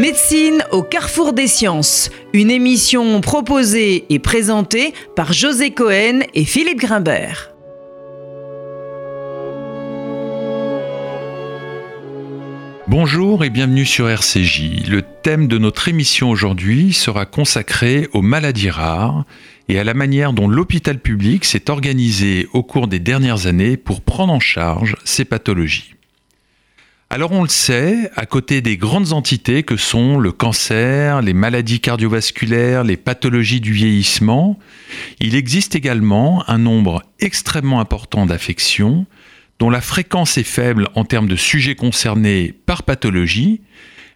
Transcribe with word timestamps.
Médecine 0.00 0.64
au 0.70 0.82
carrefour 0.82 1.34
des 1.34 1.46
sciences, 1.46 2.08
une 2.32 2.50
émission 2.50 3.20
proposée 3.20 4.06
et 4.08 4.18
présentée 4.18 4.94
par 5.14 5.34
José 5.34 5.72
Cohen 5.72 6.20
et 6.32 6.46
Philippe 6.46 6.78
Grimbert. 6.78 7.50
Bonjour 12.88 13.44
et 13.44 13.50
bienvenue 13.50 13.84
sur 13.84 14.08
RCJ. 14.08 14.88
Le 14.88 15.02
thème 15.02 15.48
de 15.48 15.58
notre 15.58 15.88
émission 15.88 16.30
aujourd'hui 16.30 16.94
sera 16.94 17.26
consacré 17.26 18.08
aux 18.14 18.22
maladies 18.22 18.70
rares 18.70 19.26
et 19.68 19.78
à 19.78 19.84
la 19.84 19.92
manière 19.92 20.32
dont 20.32 20.48
l'hôpital 20.48 20.98
public 20.98 21.44
s'est 21.44 21.68
organisé 21.68 22.48
au 22.54 22.62
cours 22.62 22.88
des 22.88 23.00
dernières 23.00 23.46
années 23.46 23.76
pour 23.76 24.00
prendre 24.00 24.32
en 24.32 24.40
charge 24.40 24.96
ces 25.04 25.26
pathologies. 25.26 25.92
Alors 27.12 27.32
on 27.32 27.42
le 27.42 27.48
sait, 27.48 28.08
à 28.14 28.24
côté 28.24 28.60
des 28.60 28.76
grandes 28.76 29.12
entités 29.12 29.64
que 29.64 29.76
sont 29.76 30.16
le 30.16 30.30
cancer, 30.30 31.22
les 31.22 31.32
maladies 31.32 31.80
cardiovasculaires, 31.80 32.84
les 32.84 32.96
pathologies 32.96 33.60
du 33.60 33.72
vieillissement, 33.72 34.60
il 35.18 35.34
existe 35.34 35.74
également 35.74 36.48
un 36.48 36.58
nombre 36.58 37.02
extrêmement 37.18 37.80
important 37.80 38.26
d'affections 38.26 39.06
dont 39.58 39.70
la 39.70 39.80
fréquence 39.80 40.38
est 40.38 40.44
faible 40.44 40.86
en 40.94 41.04
termes 41.04 41.26
de 41.26 41.34
sujets 41.34 41.74
concernés 41.74 42.54
par 42.64 42.84
pathologie, 42.84 43.60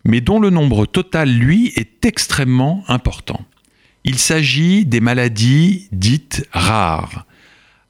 mais 0.04 0.20
dont 0.20 0.38
le 0.38 0.50
nombre 0.50 0.86
total, 0.86 1.28
lui, 1.28 1.72
est 1.74 2.06
extrêmement 2.06 2.84
important. 2.86 3.45
Il 4.04 4.18
s'agit 4.20 4.86
des 4.86 5.00
maladies 5.00 5.88
dites 5.90 6.46
rares 6.52 7.26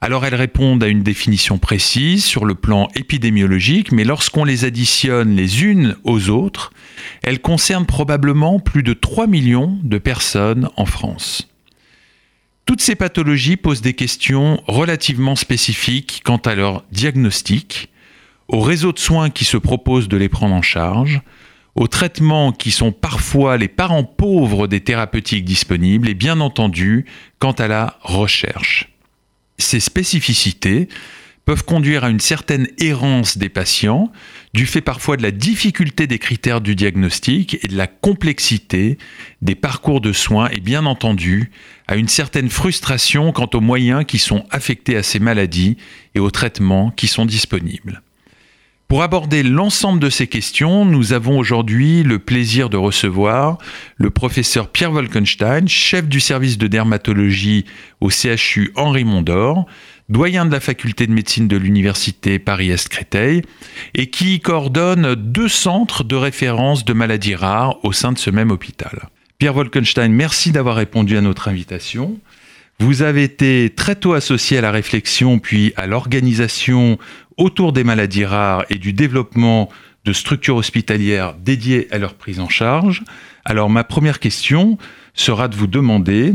alors 0.04 0.26
elles 0.26 0.34
répondent 0.34 0.84
à 0.84 0.88
une 0.88 1.02
définition 1.02 1.56
précise 1.56 2.26
sur 2.26 2.44
le 2.44 2.54
plan 2.54 2.88
épidémiologique, 2.94 3.90
mais 3.90 4.04
lorsqu'on 4.04 4.44
les 4.44 4.66
additionne 4.66 5.34
les 5.34 5.64
unes 5.64 5.96
aux 6.04 6.28
autres, 6.28 6.74
elles 7.22 7.40
concernent 7.40 7.86
probablement 7.86 8.60
plus 8.60 8.82
de 8.82 8.92
3 8.92 9.26
millions 9.26 9.78
de 9.82 9.96
personnes 9.96 10.68
en 10.76 10.84
France. 10.84 11.48
Toutes 12.66 12.82
ces 12.82 12.96
pathologies 12.96 13.56
posent 13.56 13.80
des 13.80 13.94
questions 13.94 14.62
relativement 14.66 15.36
spécifiques 15.36 16.20
quant 16.22 16.36
à 16.36 16.54
leur 16.54 16.84
diagnostic, 16.92 17.88
au 18.48 18.60
réseau 18.60 18.92
de 18.92 18.98
soins 18.98 19.30
qui 19.30 19.46
se 19.46 19.56
propose 19.56 20.08
de 20.08 20.18
les 20.18 20.28
prendre 20.28 20.54
en 20.54 20.60
charge, 20.60 21.22
aux 21.76 21.88
traitements 21.88 22.52
qui 22.52 22.72
sont 22.72 22.92
parfois 22.92 23.56
les 23.56 23.68
parents 23.68 24.04
pauvres 24.04 24.66
des 24.66 24.80
thérapeutiques 24.80 25.46
disponibles 25.46 26.10
et 26.10 26.14
bien 26.14 26.40
entendu 26.40 27.06
quant 27.38 27.52
à 27.52 27.68
la 27.68 27.96
recherche. 28.02 28.93
Ces 29.58 29.80
spécificités 29.80 30.88
peuvent 31.44 31.64
conduire 31.64 32.04
à 32.04 32.10
une 32.10 32.20
certaine 32.20 32.68
errance 32.78 33.36
des 33.36 33.48
patients, 33.48 34.10
du 34.54 34.66
fait 34.66 34.80
parfois 34.80 35.16
de 35.16 35.22
la 35.22 35.30
difficulté 35.30 36.06
des 36.06 36.18
critères 36.18 36.60
du 36.60 36.74
diagnostic 36.74 37.58
et 37.62 37.68
de 37.68 37.76
la 37.76 37.86
complexité 37.86 38.98
des 39.42 39.54
parcours 39.54 40.00
de 40.00 40.12
soins 40.12 40.48
et 40.50 40.60
bien 40.60 40.86
entendu 40.86 41.50
à 41.86 41.96
une 41.96 42.08
certaine 42.08 42.48
frustration 42.48 43.32
quant 43.32 43.50
aux 43.52 43.60
moyens 43.60 44.04
qui 44.06 44.18
sont 44.18 44.46
affectés 44.50 44.96
à 44.96 45.02
ces 45.02 45.18
maladies 45.18 45.76
et 46.14 46.20
aux 46.20 46.30
traitements 46.30 46.90
qui 46.90 47.08
sont 47.08 47.26
disponibles. 47.26 48.02
Pour 48.94 49.02
aborder 49.02 49.42
l'ensemble 49.42 49.98
de 49.98 50.08
ces 50.08 50.28
questions, 50.28 50.84
nous 50.84 51.12
avons 51.12 51.36
aujourd'hui 51.36 52.04
le 52.04 52.20
plaisir 52.20 52.70
de 52.70 52.76
recevoir 52.76 53.58
le 53.96 54.10
professeur 54.10 54.68
Pierre 54.68 54.92
Wolkenstein, 54.92 55.66
chef 55.66 56.06
du 56.06 56.20
service 56.20 56.58
de 56.58 56.68
dermatologie 56.68 57.64
au 58.00 58.08
CHU 58.08 58.70
Henri 58.76 59.02
Mondor, 59.02 59.66
doyen 60.08 60.46
de 60.46 60.52
la 60.52 60.60
faculté 60.60 61.08
de 61.08 61.12
médecine 61.12 61.48
de 61.48 61.56
l'université 61.56 62.38
Paris-Est 62.38 62.88
Créteil, 62.88 63.42
et 63.94 64.10
qui 64.10 64.38
coordonne 64.38 65.16
deux 65.16 65.48
centres 65.48 66.04
de 66.04 66.14
référence 66.14 66.84
de 66.84 66.92
maladies 66.92 67.34
rares 67.34 67.84
au 67.84 67.90
sein 67.90 68.12
de 68.12 68.18
ce 68.18 68.30
même 68.30 68.52
hôpital. 68.52 69.08
Pierre 69.38 69.56
Wolkenstein, 69.56 70.12
merci 70.12 70.52
d'avoir 70.52 70.76
répondu 70.76 71.16
à 71.16 71.20
notre 71.20 71.48
invitation. 71.48 72.20
Vous 72.80 73.02
avez 73.02 73.22
été 73.22 73.72
très 73.74 73.94
tôt 73.94 74.14
associé 74.14 74.58
à 74.58 74.60
la 74.60 74.72
réflexion 74.72 75.38
puis 75.38 75.72
à 75.76 75.86
l'organisation 75.86 76.98
autour 77.36 77.72
des 77.72 77.84
maladies 77.84 78.24
rares 78.24 78.64
et 78.70 78.76
du 78.76 78.92
développement 78.92 79.68
de 80.04 80.12
structures 80.12 80.56
hospitalières 80.56 81.34
dédiées 81.34 81.88
à 81.90 81.98
leur 81.98 82.14
prise 82.14 82.40
en 82.40 82.48
charge. 82.48 83.02
Alors 83.44 83.70
ma 83.70 83.84
première 83.84 84.20
question 84.20 84.78
sera 85.14 85.48
de 85.48 85.56
vous 85.56 85.66
demander 85.66 86.34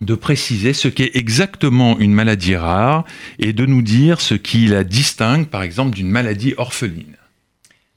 de 0.00 0.14
préciser 0.14 0.72
ce 0.72 0.88
qu'est 0.88 1.12
exactement 1.14 1.98
une 1.98 2.12
maladie 2.12 2.56
rare 2.56 3.04
et 3.38 3.52
de 3.52 3.66
nous 3.66 3.82
dire 3.82 4.20
ce 4.20 4.34
qui 4.34 4.66
la 4.66 4.84
distingue 4.84 5.46
par 5.46 5.62
exemple 5.62 5.94
d'une 5.94 6.10
maladie 6.10 6.54
orpheline. 6.56 7.16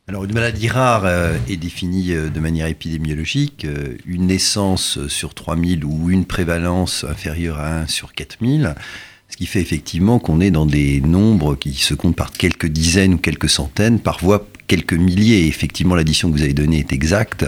Alors 0.08 0.24
une 0.24 0.34
maladie 0.34 0.68
rare 0.68 1.06
euh, 1.06 1.36
est 1.50 1.58
définie 1.58 2.14
euh, 2.14 2.30
de 2.30 2.40
manière 2.40 2.68
épidémiologique, 2.68 3.66
euh, 3.66 3.98
une 4.06 4.28
naissance 4.28 5.08
sur 5.08 5.34
3000 5.34 5.84
ou 5.84 6.12
une 6.12 6.26
prévalence 6.26 7.04
inférieure 7.04 7.58
à 7.58 7.80
1 7.80 7.88
sur 7.88 8.14
4000, 8.14 8.76
ce 9.36 9.38
qui 9.38 9.48
fait 9.48 9.60
effectivement 9.60 10.18
qu'on 10.18 10.40
est 10.40 10.50
dans 10.50 10.66
des 10.66 11.02
nombres 11.02 11.56
qui 11.56 11.74
se 11.74 11.94
comptent 11.94 12.16
par 12.16 12.32
quelques 12.32 12.68
dizaines 12.68 13.16
ou 13.16 13.18
quelques 13.18 13.50
centaines, 13.50 14.00
parfois 14.00 14.48
quelques 14.68 14.94
milliers. 14.94 15.46
effectivement, 15.48 15.94
l'addition 15.94 16.32
que 16.32 16.38
vous 16.38 16.44
avez 16.44 16.54
donnée 16.54 16.80
est 16.80 16.94
exacte. 16.94 17.46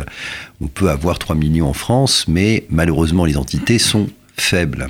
On 0.59 0.67
peut 0.67 0.89
avoir 0.89 1.17
3 1.17 1.37
millions 1.37 1.69
en 1.69 1.73
France, 1.73 2.25
mais 2.27 2.65
malheureusement 2.69 3.23
les 3.23 3.37
entités 3.37 3.79
sont 3.79 4.09
faibles. 4.35 4.89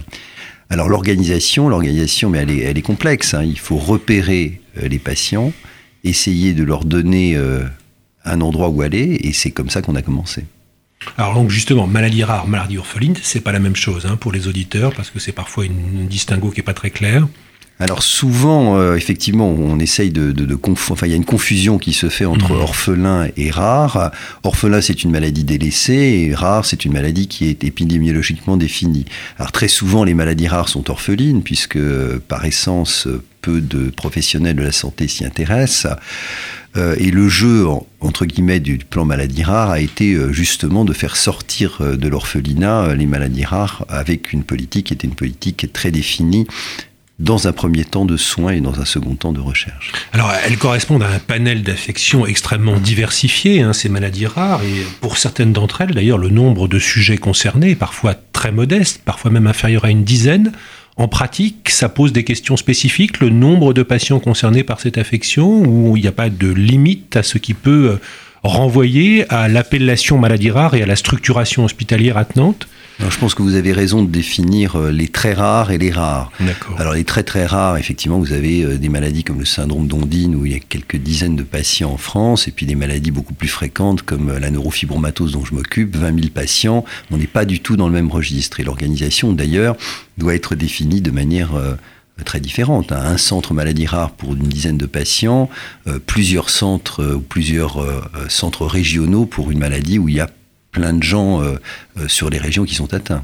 Alors 0.71 0.89
l'organisation, 0.89 1.69
l'organisation, 1.69 2.31
mais 2.31 2.39
elle 2.39 2.79
est, 2.79 2.81
complexe. 2.81 3.35
Hein. 3.35 3.43
Il 3.43 3.59
faut 3.59 3.77
repérer 3.77 4.59
les 4.81 4.97
patients, 4.97 5.53
essayer 6.03 6.55
de 6.55 6.63
leur 6.63 6.83
donner 6.83 7.35
euh, 7.35 7.63
un 8.25 8.41
endroit 8.41 8.69
où 8.69 8.81
aller, 8.81 9.19
et 9.21 9.33
c'est 9.33 9.51
comme 9.51 9.69
ça 9.69 9.83
qu'on 9.83 9.95
a 9.95 10.01
commencé. 10.01 10.45
Alors 11.17 11.33
donc 11.33 11.49
justement, 11.49 11.87
maladie 11.87 12.23
rare, 12.23 12.47
maladie 12.47 12.77
orpheline, 12.77 13.15
c'est 13.21 13.41
pas 13.41 13.51
la 13.51 13.59
même 13.59 13.75
chose 13.75 14.05
hein, 14.05 14.17
pour 14.17 14.31
les 14.31 14.47
auditeurs 14.47 14.93
parce 14.93 15.09
que 15.09 15.19
c'est 15.19 15.31
parfois 15.31 15.65
une, 15.65 16.07
distinguo 16.07 16.51
qui 16.51 16.59
est 16.59 16.63
pas 16.63 16.73
très 16.73 16.91
clair. 16.91 17.27
Alors 17.79 18.01
souvent, 18.01 18.77
euh, 18.77 18.95
effectivement, 18.95 19.47
on 19.49 19.77
essaye 19.77 20.09
de, 20.09 20.31
de, 20.31 20.55
confondre. 20.55 20.97
Enfin, 20.97 21.05
il 21.05 21.11
y 21.11 21.13
a 21.13 21.17
une 21.17 21.25
confusion 21.25 21.77
qui 21.77 21.93
se 21.93 22.09
fait 22.09 22.25
entre 22.25 22.53
mhm. 22.53 22.61
orphelin 22.61 23.27
et 23.37 23.51
rare. 23.51 24.11
Orphelin, 24.43 24.81
c'est 24.81 25.03
une 25.03 25.11
maladie 25.11 25.43
délaissée, 25.43 26.27
et 26.27 26.33
rare, 26.33 26.65
c'est 26.65 26.85
une 26.85 26.93
maladie 26.93 27.27
qui 27.27 27.47
est 27.47 27.63
épidémiologiquement 27.63 28.57
définie. 28.57 29.05
Alors 29.37 29.51
très 29.51 29.67
souvent, 29.67 30.03
les 30.03 30.15
maladies 30.15 30.47
rares 30.47 30.69
sont 30.69 30.89
orphelines, 30.89 31.43
puisque 31.43 31.79
par 32.27 32.45
essence, 32.45 33.07
peu 33.41 33.61
de 33.61 33.91
professionnels 33.91 34.55
de 34.55 34.63
la 34.63 34.71
santé 34.71 35.07
s'y 35.07 35.23
intéressent. 35.23 35.93
Euh, 36.77 36.95
et 36.97 37.11
le 37.11 37.29
jeu, 37.29 37.65
entre 38.01 38.25
guillemets, 38.25 38.59
du 38.59 38.79
plan 38.79 39.05
maladie 39.05 39.43
rare 39.43 39.69
a 39.69 39.79
été 39.79 40.13
euh, 40.13 40.33
justement 40.33 40.83
de 40.83 40.93
faire 40.93 41.15
sortir 41.15 41.79
de 41.81 42.07
l'orphelinat 42.07 42.95
les 42.95 43.05
maladies 43.05 43.45
rares 43.45 43.85
avec 43.87 44.33
une 44.33 44.43
politique 44.43 44.87
qui 44.87 44.93
était 44.93 45.07
une 45.07 45.15
politique 45.15 45.71
très 45.73 45.91
définie 45.91 46.47
dans 47.19 47.47
un 47.47 47.51
premier 47.51 47.83
temps 47.83 48.05
de 48.05 48.15
soins 48.15 48.51
et 48.51 48.61
dans 48.61 48.79
un 48.79 48.85
second 48.85 49.15
temps 49.15 49.33
de 49.33 49.39
recherche. 49.39 49.91
Alors, 50.13 50.31
elles 50.45 50.57
correspondent 50.57 51.03
à 51.03 51.09
un 51.09 51.19
panel 51.19 51.63
d'affections 51.63 52.27
extrêmement 52.27 52.77
diversifié, 52.77 53.61
hein, 53.61 53.73
ces 53.73 53.89
maladies 53.89 54.27
rares, 54.27 54.61
et 54.63 54.85
pour 55.01 55.17
certaines 55.17 55.51
d'entre 55.51 55.81
elles, 55.81 55.95
d'ailleurs, 55.95 56.19
le 56.19 56.29
nombre 56.29 56.67
de 56.67 56.77
sujets 56.77 57.17
concernés 57.17 57.71
est 57.71 57.75
parfois 57.75 58.13
très 58.33 58.51
modeste, 58.51 59.01
parfois 59.03 59.31
même 59.31 59.47
inférieur 59.47 59.85
à 59.85 59.89
une 59.89 60.03
dizaine. 60.03 60.51
En 60.95 61.07
pratique, 61.07 61.69
ça 61.69 61.89
pose 61.89 62.11
des 62.11 62.23
questions 62.23 62.57
spécifiques, 62.57 63.19
le 63.19 63.29
nombre 63.29 63.73
de 63.73 63.83
patients 63.83 64.19
concernés 64.19 64.63
par 64.63 64.79
cette 64.79 64.97
affection, 64.97 65.63
où 65.63 65.97
il 65.97 66.01
n'y 66.01 66.07
a 66.07 66.11
pas 66.11 66.29
de 66.29 66.51
limite 66.51 67.15
à 67.15 67.23
ce 67.23 67.39
qui 67.39 67.55
peut 67.55 67.91
euh, 67.93 67.99
renvoyer 68.43 69.31
à 69.31 69.47
l'appellation 69.47 70.19
maladie 70.19 70.51
rare 70.51 70.75
et 70.75 70.83
à 70.83 70.85
la 70.85 70.95
structuration 70.95 71.65
hospitalière 71.65 72.17
attenante 72.17 72.67
je 72.99 73.17
pense 73.19 73.35
que 73.35 73.43
vous 73.43 73.55
avez 73.55 73.73
raison 73.73 74.03
de 74.03 74.09
définir 74.09 74.75
euh, 74.75 74.91
les 74.91 75.07
très 75.07 75.33
rares 75.33 75.71
et 75.71 75.77
les 75.77 75.91
rares. 75.91 76.31
Alors 76.77 76.93
les 76.93 77.03
très 77.03 77.23
très 77.23 77.45
rares, 77.45 77.77
effectivement, 77.77 78.19
vous 78.19 78.33
avez 78.33 78.63
euh, 78.63 78.77
des 78.77 78.89
maladies 78.89 79.23
comme 79.23 79.39
le 79.39 79.45
syndrome 79.45 79.87
d'Ondine 79.87 80.35
où 80.35 80.45
il 80.45 80.53
y 80.53 80.55
a 80.55 80.59
quelques 80.59 80.97
dizaines 80.97 81.35
de 81.35 81.43
patients 81.43 81.91
en 81.91 81.97
France, 81.97 82.47
et 82.47 82.51
puis 82.51 82.65
des 82.65 82.75
maladies 82.75 83.11
beaucoup 83.11 83.35
plus 83.35 83.47
fréquentes 83.47 84.01
comme 84.01 84.29
euh, 84.29 84.39
la 84.39 84.49
neurofibromatose 84.49 85.33
dont 85.33 85.45
je 85.45 85.53
m'occupe, 85.53 85.95
20 85.95 86.15
000 86.15 86.27
patients. 86.33 86.85
On 87.11 87.17
n'est 87.17 87.27
pas 87.27 87.45
du 87.45 87.59
tout 87.59 87.77
dans 87.77 87.87
le 87.87 87.93
même 87.93 88.09
registre. 88.09 88.59
Et 88.59 88.63
l'organisation, 88.63 89.31
d'ailleurs, 89.31 89.75
doit 90.17 90.33
être 90.33 90.55
définie 90.55 91.01
de 91.01 91.11
manière 91.11 91.51
très 92.25 92.39
différente. 92.39 92.91
Hein. 92.91 93.01
Un 93.03 93.17
centre 93.17 93.53
maladie 93.53 93.85
rare 93.85 94.11
pour 94.11 94.33
une 94.33 94.47
dizaine 94.47 94.77
de 94.77 94.87
patients, 94.87 95.49
plusieurs 96.07 96.49
centres 96.49 97.15
ou 97.15 97.19
plusieurs 97.19 97.85
centres 98.29 98.65
régionaux 98.65 99.25
pour 99.25 99.51
une 99.51 99.59
maladie 99.59 99.99
où 99.99 100.09
il 100.09 100.15
y 100.15 100.19
a 100.19 100.29
plein 100.71 100.93
de 100.93 101.03
gens 101.03 101.41
euh, 101.41 101.55
euh, 101.97 102.07
sur 102.07 102.29
les 102.29 102.37
régions 102.37 102.65
qui 102.65 102.75
sont 102.75 102.93
atteints. 102.93 103.23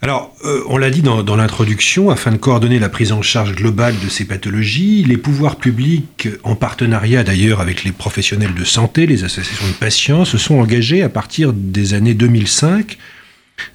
Alors, 0.00 0.34
euh, 0.44 0.62
on 0.66 0.78
l'a 0.78 0.90
dit 0.90 1.02
dans, 1.02 1.36
l'introduction, 1.36 2.10
afin 2.10 2.32
de 2.32 2.36
coordonner 2.36 2.80
la 2.80 2.88
prise 2.88 3.12
en 3.12 3.22
charge 3.22 3.54
globale 3.54 3.94
de 4.02 4.08
ces 4.08 4.24
pathologies, 4.24 5.04
les 5.04 5.16
pouvoirs 5.16 5.56
publics, 5.56 6.28
en 6.42 6.56
partenariat 6.56 7.22
d'ailleurs 7.22 7.60
avec 7.60 7.84
les 7.84 7.92
professionnels 7.92 8.54
de 8.54 8.64
santé, 8.64 9.06
les 9.06 9.22
associations 9.22 9.68
de 9.68 9.74
patients, 9.74 10.24
se 10.24 10.38
sont 10.38 10.56
engagés 10.56 11.02
à 11.02 11.08
partir 11.08 11.52
des 11.52 11.94
années 11.94 12.14
2005 12.14 12.98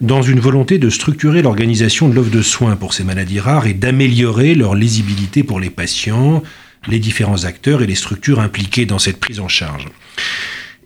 dans 0.01 0.21
une 0.21 0.41
volonté 0.41 0.79
de 0.79 0.89
structurer 0.89 1.41
l'organisation 1.41 2.09
de 2.09 2.15
l'offre 2.15 2.31
de 2.31 2.41
soins 2.41 2.75
pour 2.75 2.93
ces 2.93 3.05
maladies 3.05 3.39
rares 3.39 3.67
et 3.67 3.73
d'améliorer 3.73 4.53
leur 4.53 4.75
lisibilité 4.75 5.43
pour 5.43 5.61
les 5.61 5.69
patients, 5.69 6.43
les 6.89 6.99
différents 6.99 7.45
acteurs 7.45 7.81
et 7.81 7.87
les 7.87 7.95
structures 7.95 8.41
impliquées 8.41 8.85
dans 8.85 8.99
cette 8.99 9.19
prise 9.19 9.39
en 9.39 9.47
charge. 9.47 9.85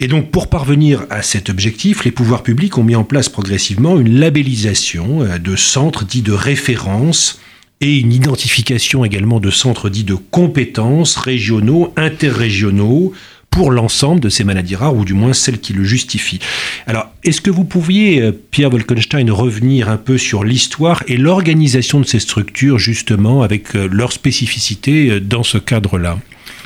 Et 0.04 0.08
donc, 0.08 0.32
pour 0.32 0.50
parvenir 0.50 1.06
à 1.12 1.22
cet 1.22 1.52
objectif, 1.52 2.04
les 2.04 2.12
pouvoirs 2.12 2.42
publics 2.42 2.80
ont 2.80 2.84
mis 2.84 2.96
en 2.96 3.04
place 3.04 3.30
progressivement 3.30 4.00
une 4.00 4.20
labellisation 4.20 5.22
euh, 5.22 5.38
de 5.38 5.56
centres 5.56 6.06
dits 6.06 6.24
de 6.24 6.32
référence 6.32 7.40
et 7.82 8.00
une 8.00 8.12
identification 8.12 9.06
également 9.06 9.40
de 9.40 9.52
centres 9.52 9.90
dits 9.90 10.04
de 10.04 10.16
compétences 10.16 11.18
régionaux, 11.18 11.94
interrégionaux, 11.98 13.14
pour 13.52 13.70
l'ensemble 13.70 14.22
de 14.22 14.30
ces 14.30 14.44
maladies 14.44 14.76
rares, 14.76 14.96
ou 14.96 15.06
du 15.06 15.14
moins 15.14 15.34
celles 15.34 15.60
qui 15.60 15.74
le 15.74 15.84
justifient. 15.84 16.40
Alors, 16.88 17.12
est-ce 17.24 17.42
que 17.42 17.52
vous 17.52 17.66
pouviez, 17.66 18.22
euh, 18.22 18.32
Pierre 18.32 18.72
Wolkenstein, 18.72 19.30
revenir 19.30 19.88
un 19.88 19.98
peu 19.98 20.18
sur 20.18 20.44
l'histoire 20.44 21.04
et 21.08 21.18
l'organisation 21.18 22.00
de 22.00 22.06
ces 22.06 22.20
structures, 22.20 22.80
justement, 22.80 23.44
avec 23.44 23.76
euh, 23.76 23.88
leurs 23.92 24.14
spécificités 24.14 25.20
dans 25.20 25.44
ce 25.44 25.60
cadre-là? 25.60 26.18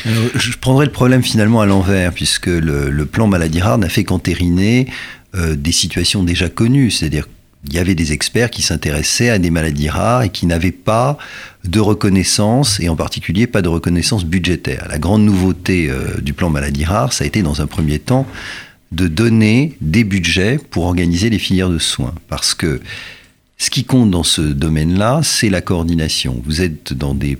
Je 0.05 0.57
prendrais 0.57 0.85
le 0.85 0.91
problème 0.91 1.23
finalement 1.23 1.61
à 1.61 1.65
l'envers, 1.65 2.13
puisque 2.13 2.47
le, 2.47 3.05
plan 3.05 3.27
maladie 3.27 3.61
rare 3.61 3.77
n'a 3.77 3.89
fait 3.89 4.03
qu'entériner 4.03 4.87
euh, 5.35 5.55
des 5.55 5.71
situations 5.71 6.23
déjà 6.23 6.49
connues, 6.49 6.91
c'est-à-dire 6.91 7.27
qu'il 7.63 7.75
y 7.75 7.79
avait 7.79 7.95
des 7.95 8.13
experts 8.13 8.51
qui 8.51 8.61
s'intéressaient 8.61 9.29
à 9.29 9.39
des 9.39 9.49
maladies 9.49 9.89
rares 9.89 10.23
et 10.23 10.29
qui 10.29 10.45
n'avaient 10.45 10.71
pas 10.71 11.17
de 11.63 11.79
reconnaissance, 11.79 12.79
et 12.79 12.89
en 12.89 12.95
particulier 12.95 13.47
pas 13.47 13.61
de 13.61 13.69
reconnaissance 13.69 14.25
budgétaire. 14.25 14.87
La 14.89 14.99
grande 14.99 15.23
nouveauté 15.23 15.89
euh, 15.89 16.21
du 16.21 16.33
plan 16.33 16.49
maladie 16.49 16.85
rare, 16.85 17.13
ça 17.13 17.23
a 17.23 17.27
été 17.27 17.41
dans 17.41 17.61
un 17.61 17.67
premier 17.67 17.99
temps 17.99 18.27
de 18.91 19.07
donner 19.07 19.75
des 19.81 20.03
budgets 20.03 20.59
pour 20.69 20.85
organiser 20.85 21.29
les 21.29 21.39
filières 21.39 21.69
de 21.69 21.79
soins. 21.79 22.13
Parce 22.27 22.53
que 22.53 22.81
ce 23.57 23.69
qui 23.69 23.83
compte 23.83 24.11
dans 24.11 24.23
ce 24.23 24.41
domaine-là, 24.41 25.21
c'est 25.23 25.49
la 25.49 25.61
coordination. 25.61 26.41
Vous 26.45 26.61
êtes 26.61 26.93
dans 26.93 27.15
des 27.15 27.37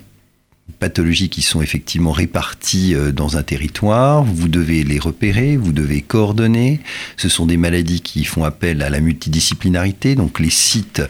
pathologies 0.80 1.30
qui 1.30 1.42
sont 1.42 1.62
effectivement 1.62 2.12
réparties 2.12 2.96
euh, 2.96 3.12
dans 3.12 3.38
un 3.38 3.44
territoire, 3.44 4.24
vous 4.24 4.48
devez 4.48 4.84
les 4.84 5.00
repérer, 5.00 5.58
vous 5.58 5.72
devez 5.72 6.02
coordonner. 6.02 6.80
Ce 7.18 7.30
sont 7.30 7.46
des 7.46 7.58
maladies 7.58 8.02
qui 8.02 8.24
font 8.24 8.44
appel 8.44 8.82
à 8.82 8.90
la 8.90 9.00
multidisciplinarité, 9.00 10.16
donc 10.16 10.40
les 10.40 10.50
sites 10.50 11.04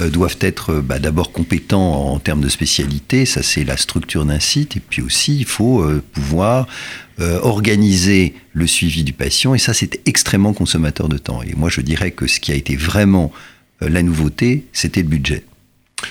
euh, 0.00 0.08
doivent 0.08 0.38
être 0.40 0.70
euh, 0.70 0.80
bah, 0.80 0.98
d'abord 0.98 1.30
compétents 1.30 2.12
en 2.12 2.18
termes 2.18 2.40
de 2.40 2.48
spécialité, 2.48 3.26
ça 3.26 3.42
c'est 3.42 3.64
la 3.64 3.76
structure 3.76 4.24
d'un 4.24 4.40
site, 4.40 4.76
et 4.76 4.80
puis 4.80 5.02
aussi 5.02 5.36
il 5.38 5.44
faut 5.44 5.84
pouvoir 6.12 6.66
organiser 7.42 8.34
le 8.52 8.66
suivi 8.66 9.04
du 9.04 9.12
patient, 9.12 9.54
et 9.54 9.58
ça 9.58 9.74
c'est 9.74 10.00
extrêmement 10.06 10.52
consommateur 10.52 11.08
de 11.08 11.18
temps. 11.18 11.42
Et 11.42 11.54
moi 11.54 11.68
je 11.68 11.80
dirais 11.80 12.10
que 12.10 12.26
ce 12.26 12.40
qui 12.40 12.50
a 12.50 12.54
été 12.54 12.74
vraiment 12.74 13.30
la 13.80 14.02
nouveauté, 14.02 14.66
c'était 14.72 15.02
le 15.02 15.08
budget. 15.08 15.44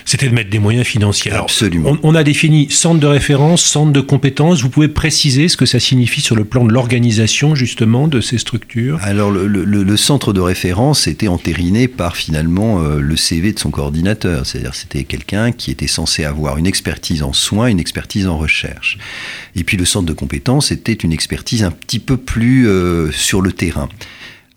C'était 0.05 0.29
de 0.29 0.33
mettre 0.33 0.49
des 0.49 0.59
moyens 0.59 0.85
financiers. 0.85 1.31
Absolument. 1.31 1.97
On, 2.03 2.15
a 2.15 2.23
défini 2.23 2.69
centre 2.69 2.99
de 2.99 3.07
référence, 3.07 3.63
centre 3.63 3.91
de 3.91 4.01
compétences. 4.01 4.61
Vous 4.61 4.69
pouvez 4.69 4.87
préciser 4.87 5.47
ce 5.47 5.57
que 5.57 5.65
ça 5.65 5.79
signifie 5.79 6.21
sur 6.21 6.35
le 6.35 6.45
plan 6.45 6.65
de 6.65 6.71
l'organisation, 6.71 7.55
justement, 7.55 8.07
de 8.07 8.21
ces 8.21 8.37
structures? 8.37 8.99
Alors, 9.01 9.31
le, 9.31 9.97
centre 9.97 10.33
de 10.33 10.41
référence 10.41 11.07
était 11.07 11.27
entériné 11.27 11.87
par, 11.87 12.15
finalement, 12.15 12.81
euh, 12.81 12.99
le 12.99 13.15
CV 13.15 13.53
de 13.53 13.59
son 13.59 13.71
coordinateur. 13.71 14.45
C'est-à-dire, 14.45 14.75
c'était 14.75 15.03
quelqu'un 15.03 15.51
qui 15.51 15.71
était 15.71 15.87
censé 15.87 16.23
avoir 16.23 16.57
une 16.57 16.67
expertise 16.67 17.23
en 17.23 17.33
soins, 17.33 17.67
une 17.67 17.79
expertise 17.79 18.27
en 18.27 18.37
recherche. 18.37 18.97
Et 19.55 19.63
puis, 19.63 19.77
le 19.77 19.85
centre 19.85 20.05
de 20.05 20.13
compétences 20.13 20.71
était 20.71 20.93
une 20.93 21.13
expertise 21.13 21.63
un 21.63 21.71
petit 21.71 21.99
peu 21.99 22.17
plus 22.17 22.67
euh, 22.67 23.11
sur 23.11 23.41
le 23.41 23.51
terrain 23.51 23.89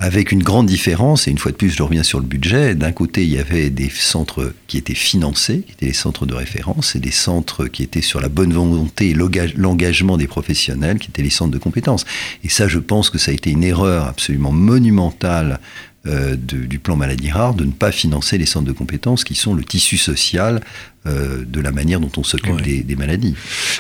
avec 0.00 0.32
une 0.32 0.42
grande 0.42 0.66
différence, 0.66 1.28
et 1.28 1.30
une 1.30 1.38
fois 1.38 1.52
de 1.52 1.56
plus 1.56 1.70
je 1.70 1.82
reviens 1.82 2.02
sur 2.02 2.18
le 2.18 2.26
budget, 2.26 2.74
d'un 2.74 2.92
côté 2.92 3.22
il 3.22 3.30
y 3.30 3.38
avait 3.38 3.70
des 3.70 3.88
centres 3.88 4.52
qui 4.66 4.76
étaient 4.76 4.94
financés, 4.94 5.62
qui 5.66 5.72
étaient 5.72 5.86
les 5.86 5.92
centres 5.92 6.26
de 6.26 6.34
référence, 6.34 6.96
et 6.96 7.00
des 7.00 7.12
centres 7.12 7.66
qui 7.66 7.82
étaient 7.82 8.02
sur 8.02 8.20
la 8.20 8.28
bonne 8.28 8.52
volonté 8.52 9.10
et 9.10 9.14
l'engagement 9.14 10.16
des 10.16 10.26
professionnels, 10.26 10.98
qui 10.98 11.10
étaient 11.10 11.22
les 11.22 11.30
centres 11.30 11.52
de 11.52 11.58
compétences. 11.58 12.04
Et 12.42 12.48
ça 12.48 12.68
je 12.68 12.78
pense 12.78 13.08
que 13.08 13.18
ça 13.18 13.30
a 13.30 13.34
été 13.34 13.50
une 13.50 13.64
erreur 13.64 14.06
absolument 14.06 14.52
monumentale 14.52 15.60
euh, 16.06 16.36
du 16.36 16.78
plan 16.78 16.96
maladie 16.96 17.30
rare 17.30 17.54
de 17.54 17.64
ne 17.64 17.72
pas 17.72 17.90
financer 17.90 18.36
les 18.36 18.44
centres 18.44 18.66
de 18.66 18.72
compétences 18.72 19.24
qui 19.24 19.34
sont 19.34 19.54
le 19.54 19.64
tissu 19.64 19.96
social 19.96 20.60
euh, 21.06 21.44
de 21.46 21.60
la 21.60 21.70
manière 21.70 22.00
dont 22.00 22.10
on 22.18 22.22
s'occupe 22.22 22.60
des, 22.60 22.96
maladies. 22.96 23.34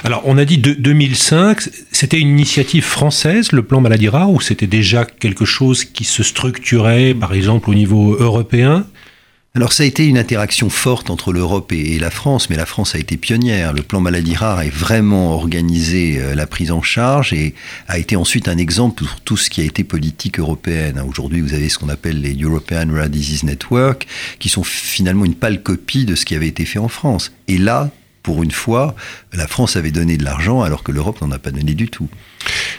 Alors, 0.04 0.22
on 0.24 0.38
a 0.38 0.44
dit 0.44 0.58
de, 0.58 0.72
2005, 0.72 1.60
c'était 1.92 2.18
une 2.18 2.28
initiative 2.28 2.84
française, 2.84 3.52
le 3.52 3.62
plan 3.62 3.80
maladie 3.80 4.08
rare, 4.08 4.30
ou 4.30 4.40
c'était 4.40 4.66
déjà 4.66 5.04
quelque 5.04 5.44
chose 5.44 5.84
qui 5.84 6.04
se 6.04 6.22
structurait, 6.22 7.14
par 7.14 7.34
exemple, 7.34 7.68
au 7.68 7.74
niveau 7.74 8.16
européen? 8.18 8.86
Alors 9.56 9.72
ça 9.72 9.84
a 9.84 9.86
été 9.86 10.08
une 10.08 10.18
interaction 10.18 10.68
forte 10.68 11.10
entre 11.10 11.32
l'Europe 11.32 11.70
et, 11.70 12.00
la 12.00 12.10
France, 12.10 12.50
mais 12.50 12.56
la 12.56 12.66
France 12.66 12.96
a 12.96 12.98
été 12.98 13.16
pionnière. 13.16 13.72
Le 13.72 13.82
plan 13.82 14.00
maladie 14.00 14.34
rare 14.34 14.58
a 14.58 14.64
vraiment 14.64 15.32
organisé 15.32 16.18
euh, 16.18 16.34
la 16.34 16.48
prise 16.48 16.72
en 16.72 16.82
charge 16.82 17.32
et 17.32 17.54
a 17.86 18.00
été 18.00 18.16
ensuite 18.16 18.48
un 18.48 18.58
exemple 18.58 19.04
pour 19.04 19.20
tout 19.20 19.36
ce 19.36 19.50
qui 19.50 19.60
a 19.60 19.64
été 19.64 19.84
politique 19.84 20.40
européenne. 20.40 21.00
Aujourd'hui, 21.08 21.40
vous 21.40 21.54
avez 21.54 21.68
ce 21.68 21.78
qu'on 21.78 21.88
appelle 21.88 22.20
les 22.20 22.34
European 22.34 22.88
Rare 22.92 23.08
Disease 23.08 23.44
Network, 23.44 24.08
qui 24.40 24.48
sont 24.48 24.64
finalement 24.64 25.24
une 25.24 25.36
pâle 25.36 25.62
copie 25.62 26.04
de 26.04 26.16
ce 26.16 26.24
qui 26.24 26.34
avait 26.34 26.48
été 26.48 26.64
fait 26.64 26.80
en 26.80 26.88
France. 26.88 27.30
Et 27.46 27.56
là, 27.56 27.92
pour 28.24 28.42
une 28.42 28.50
fois, 28.50 28.96
la 29.34 29.46
France 29.46 29.76
avait 29.76 29.92
donné 29.92 30.16
de 30.16 30.24
l'argent 30.24 30.62
alors 30.62 30.82
que 30.82 30.90
l'Europe 30.90 31.20
n'en 31.20 31.30
a 31.30 31.38
pas 31.38 31.52
donné 31.52 31.74
du 31.74 31.88
tout. 31.88 32.08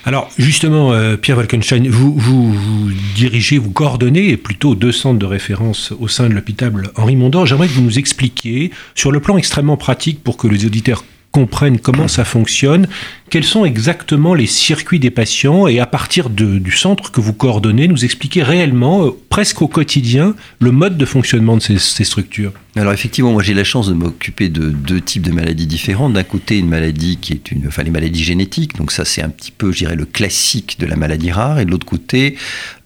Alors 0.03 0.30
justement, 0.38 0.92
euh, 0.92 1.18
Pierre 1.18 1.38
Walkenstein, 1.38 1.88
vous, 1.88 2.13
vous, 2.18 2.92
dirigez, 3.15 3.59
vous 3.59 3.69
coordonnez 3.69 4.38
plutôt 4.38 4.74
deux 4.74 4.92
centres 4.92 5.19
de 5.19 5.25
référence 5.25 5.94
au 6.00 6.07
sein 6.07 6.27
de 6.27 6.33
l'hôpital 6.33 6.74
Henri 6.95 7.15
Mondor. 7.15 7.45
J'aimerais 7.45 7.68
que 7.68 7.74
vous 7.74 7.81
nous 7.81 8.00
expliquiez, 8.00 8.71
sur 8.95 9.12
le 9.12 9.19
plan 9.19 9.38
extrêmement 9.38 9.77
pratique 9.77 10.24
pour 10.24 10.36
que 10.36 10.47
les 10.47 10.65
auditeurs 10.65 11.03
comprennent 11.36 11.80
comment 11.80 12.08
ça 12.08 12.24
fonctionne, 12.24 12.88
quels 13.30 13.44
sont 13.44 13.66
exactement 13.66 14.34
les 14.34 14.46
circuits 14.46 15.00
des 15.00 15.10
patients 15.10 15.68
et 15.68 15.80
à 15.80 15.86
partir 15.86 16.30
du 16.30 16.72
centre 16.72 17.12
que 17.12 17.20
vous 17.20 17.34
coordonnez, 17.34 17.90
nous 17.90 18.06
expliquer 18.06 18.42
réellement, 18.44 19.06
euh, 19.06 19.12
presque 19.30 19.62
au 19.62 19.68
quotidien, 19.68 20.36
le 20.60 20.72
mode 20.72 20.98
de 20.98 21.06
fonctionnement 21.06 21.58
de 21.58 21.62
ces, 21.62 22.04
structures. 22.06 22.54
Alors 22.78 22.94
effectivement, 22.94 23.32
moi 23.32 23.42
j'ai 23.42 23.54
la 23.54 23.64
chance 23.64 23.90
de 23.90 23.94
m'occuper 23.94 24.48
de 24.48 24.70
deux 24.70 25.02
types 25.02 25.24
de 25.24 25.32
maladies 25.32 25.66
différentes. 25.66 26.14
D'un 26.14 26.24
côté, 26.24 26.58
une 26.58 26.70
maladie 26.70 27.18
qui 27.18 27.34
est 27.34 27.52
une, 27.52 27.68
enfin 27.68 27.84
les 27.84 27.92
maladies 27.92 28.24
génétiques, 28.24 28.78
donc 28.78 28.92
ça 28.92 29.06
c'est 29.06 29.22
un 29.22 29.30
petit 29.30 29.52
peu, 29.52 29.72
je 29.72 29.80
dirais, 29.80 29.96
le 29.96 30.06
classique 30.06 30.78
de 30.80 30.86
la 30.86 30.96
maladie 30.96 31.31
rare, 31.31 31.60
et 31.60 31.66
de 31.66 31.72
l'autre 31.72 31.86
côté, 31.86 32.38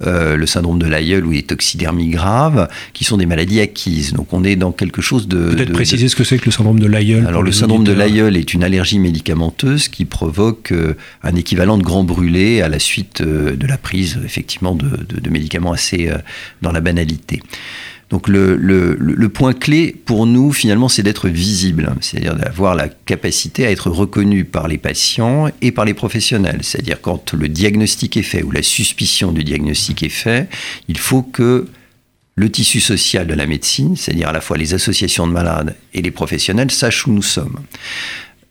euh, 0.06 0.38
le 0.38 0.46
syndrome 0.46 0.80
de 0.80 0.88
l'aïeul 0.88 1.26
ou 1.26 1.32
les 1.32 1.44
toxidermies 1.44 2.10
graves, 2.10 2.68
qui 2.94 3.04
sont 3.04 3.18
des 3.18 3.26
maladies 3.26 3.60
acquises. 3.60 4.14
Donc 4.14 4.32
on 4.32 4.44
est 4.44 4.56
dans 4.56 4.72
quelque 4.72 5.02
chose 5.02 5.28
de... 5.28 5.50
Peut-être 5.50 5.74
préciser 5.74 6.08
ce 6.08 6.16
que 6.16 6.24
c'est 6.24 6.38
que 6.38 6.46
le 6.46 6.52
syndrome 6.52 6.80
de 6.80 6.88
l'aïeul. 6.88 7.28
Alors 7.28 7.44
le 7.44 7.52
syndrome 7.52 7.84
de 7.84 7.92
l'aïeul 7.92 8.38
est 8.40 8.54
une 8.54 8.64
allergie 8.64 9.00
médicamenteuse 9.00 9.88
qui 9.88 10.06
provoque 10.06 10.72
euh, 10.72 10.96
un 11.24 11.36
équivalent 11.36 11.78
de 11.78 11.84
grand 11.84 12.04
brûlé 12.04 12.62
à 12.62 12.70
la 12.70 12.80
suite 12.80 13.22
euh, 13.22 13.56
de 13.56 13.68
la 13.68 13.78
prise 13.78 14.20
effectivement 14.24 14.76
de, 14.76 15.30
médicaments 15.30 15.72
assez 15.72 16.10
euh, 16.10 16.18
dans 16.62 16.72
la 16.72 16.82
banalité. 16.82 17.42
Donc 18.10 18.28
le, 18.28 19.28
point 19.28 19.54
clé 19.54 19.96
pour 20.06 20.26
nous 20.26 20.52
finalement 20.52 20.90
c'est 20.90 21.04
d'être 21.04 21.30
visible, 21.30 21.94
c'est-à-dire 22.02 22.36
d'avoir 22.36 22.74
la 22.74 22.90
capacité 22.90 23.68
à 23.68 23.72
être 23.72 23.92
reconnu 23.92 24.46
par 24.46 24.68
les 24.68 24.80
patients 24.80 25.50
et 25.62 25.72
par 25.72 25.86
les 25.86 25.94
professionnels. 25.94 26.60
C'est-à-dire 26.64 27.02
quand 27.02 27.34
le 27.34 27.48
diagnostic 27.48 28.18
est 28.18 28.24
fait 28.24 28.42
ou 28.42 28.50
la 28.50 28.64
suspicion 28.64 29.32
du 29.32 29.44
diagnostic 29.44 30.02
est 30.02 30.10
fait, 30.10 30.50
il 30.88 30.98
faut 30.98 31.22
que 31.22 31.68
le 32.40 32.50
tissu 32.50 32.80
social 32.80 33.28
de 33.28 33.34
la 33.34 33.46
médecine, 33.46 33.98
c'est-à-dire 33.98 34.30
à 34.30 34.32
la 34.32 34.40
fois 34.40 34.58
les 34.58 34.74
associations 34.74 35.28
de 35.28 35.34
malades 35.34 35.76
et 35.94 36.02
les 36.02 36.10
professionnels, 36.10 36.72
sachent 36.72 37.06
où 37.06 37.12
nous 37.12 37.22
sommes. 37.22 37.60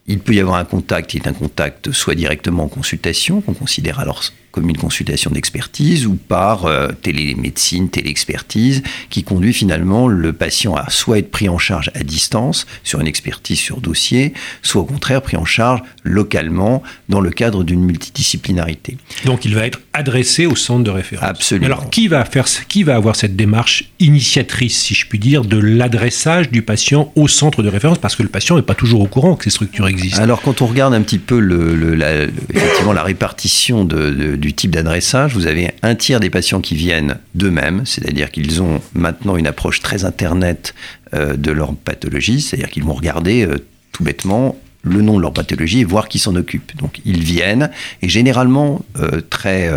Il 0.09 0.21
peut 0.21 0.35
y 0.35 0.41
avoir 0.41 0.57
un 0.57 0.65
contact 0.65 1.11
qui 1.11 1.19
est 1.19 1.27
un 1.27 1.35
contact 1.35 1.93
soit 1.93 2.15
directement 2.15 2.65
en 2.65 2.69
consultation, 2.69 3.43
qu'on 3.43 3.53
considère 3.53 4.01
alors 4.01 4.23
comme 4.59 4.71
une 4.71 4.77
consultation 4.77 5.31
d'expertise 5.31 6.05
ou 6.05 6.17
par 6.17 6.67
euh, 6.67 6.89
télémédecine, 7.01 7.89
téléexpertise, 7.91 8.83
qui 9.09 9.23
conduit 9.23 9.53
finalement 9.53 10.09
le 10.09 10.33
patient 10.33 10.75
à 10.75 10.91
soit 10.91 11.21
être 11.21 11.31
pris 11.31 11.49
en 11.49 11.59
charge 11.59 11.93
à 11.95 12.03
distance 12.03 12.67
sur 12.83 13.01
une 13.01 13.07
expertise 13.07 13.61
sur 13.61 13.81
dossier, 13.81 14.33
soit 14.63 14.83
au 14.83 14.85
contraire 14.85 15.23
pris 15.23 15.37
en 15.37 15.45
charge 15.45 15.81
localement 16.03 16.83
dans 17.09 17.21
le 17.21 17.31
cadre 17.31 17.63
d'une 17.63 17.85
multidisciplinarité. 17.85 18.97
Donc 19.27 19.45
il 19.45 19.55
va 19.55 19.65
être 19.65 19.79
adressé 19.93 20.47
au 20.47 20.57
centre 20.57 20.83
de 20.83 20.91
référence. 20.91 21.29
Absolument. 21.29 21.67
Alors 21.67 21.91
qui 21.91 22.09
va 22.09 22.25
faire, 22.25 22.47
qui 22.67 22.83
va 22.83 22.97
avoir 22.97 23.15
cette 23.15 23.37
démarche 23.37 23.93
initiatrice, 24.01 24.77
si 24.77 24.95
je 24.95 25.07
puis 25.07 25.21
dire, 25.21 25.45
de 25.45 25.57
l'adressage 25.57 26.51
du 26.51 26.63
patient 26.63 27.13
au 27.15 27.29
centre 27.29 27.63
de 27.63 27.69
référence, 27.69 27.99
parce 27.99 28.17
que 28.17 28.25
le 28.25 28.29
patient 28.29 28.57
n'est 28.57 28.63
pas 28.63 28.75
toujours 28.75 29.03
au 29.03 29.07
courant 29.07 29.37
que 29.37 29.45
ces 29.45 29.51
structures 29.51 29.87
existent. 29.87 30.21
Alors 30.21 30.43
quand 30.43 30.63
on 30.63 30.67
regarde 30.67 30.95
un 30.95 31.03
petit 31.03 31.19
peu 31.19 31.39
le, 31.39 31.95
la, 31.95 32.25
effectivement 32.53 32.93
la 32.93 33.05
répartition 33.05 33.85
de, 33.85 34.35
du 34.35 34.48
type 34.53 34.71
d'adressage, 34.71 35.35
vous 35.35 35.47
avez 35.47 35.71
un 35.83 35.95
tiers 35.95 36.21
des 36.21 36.31
patients 36.31 36.61
qui 36.61 36.75
viennent 36.75 37.19
d'eux-mêmes, 37.35 37.83
c'est-à-dire 37.85 38.31
qu'ils 38.31 38.63
ont 38.63 38.81
maintenant 38.95 39.37
une 39.37 39.47
approche 39.47 39.81
très 39.81 40.05
internet 40.05 40.75
euh, 41.15 41.37
de 41.37 41.51
leur 41.51 41.75
pathologie, 41.75 42.41
c'est-à-dire 42.41 42.71
qu'ils 42.71 42.85
vont 42.85 42.95
regarder 42.95 43.47
euh, 43.47 43.59
tout 43.93 44.05
bêtement 44.05 44.57
le 44.83 45.03
nom 45.03 45.17
de 45.17 45.23
leur 45.23 45.33
pathologie 45.33 45.81
et 45.81 45.85
voir 45.85 46.09
qui 46.09 46.19
s'en 46.19 46.37
occupe. 46.37 46.77
Donc 46.77 47.01
ils 47.05 47.23
viennent 47.23 47.71
et 48.01 48.09
généralement 48.09 48.85
euh, 48.99 49.21
très, 49.29 49.71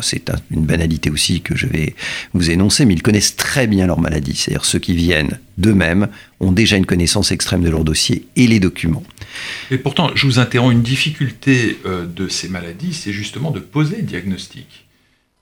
c'est 0.00 0.32
une 0.50 0.64
banalité 0.64 1.10
aussi 1.10 1.42
que 1.42 1.56
je 1.56 1.66
vais 1.66 1.94
vous 2.32 2.50
énoncer, 2.50 2.86
mais 2.86 2.94
ils 2.94 3.02
connaissent 3.02 3.36
très 3.36 3.66
bien 3.66 3.86
leur 3.86 4.00
maladie. 4.00 4.34
C'est-à-dire 4.34 4.64
ceux 4.64 4.78
qui 4.78 4.94
viennent 4.94 5.38
d'eux-mêmes 5.58 6.08
ont 6.40 6.52
déjà 6.52 6.76
une 6.76 6.86
connaissance 6.86 7.32
extrême 7.32 7.62
de 7.62 7.68
leur 7.68 7.84
dossier 7.84 8.26
et 8.36 8.46
les 8.46 8.60
documents. 8.60 9.04
Et 9.70 9.78
pourtant, 9.78 10.10
je 10.14 10.26
vous 10.26 10.38
interromps, 10.38 10.72
une 10.72 10.82
difficulté 10.82 11.78
euh, 11.86 12.06
de 12.06 12.28
ces 12.28 12.48
maladies, 12.48 12.94
c'est 12.94 13.12
justement 13.12 13.50
de 13.50 13.60
poser 13.60 13.96
le 13.96 14.02
diagnostic. 14.02 14.86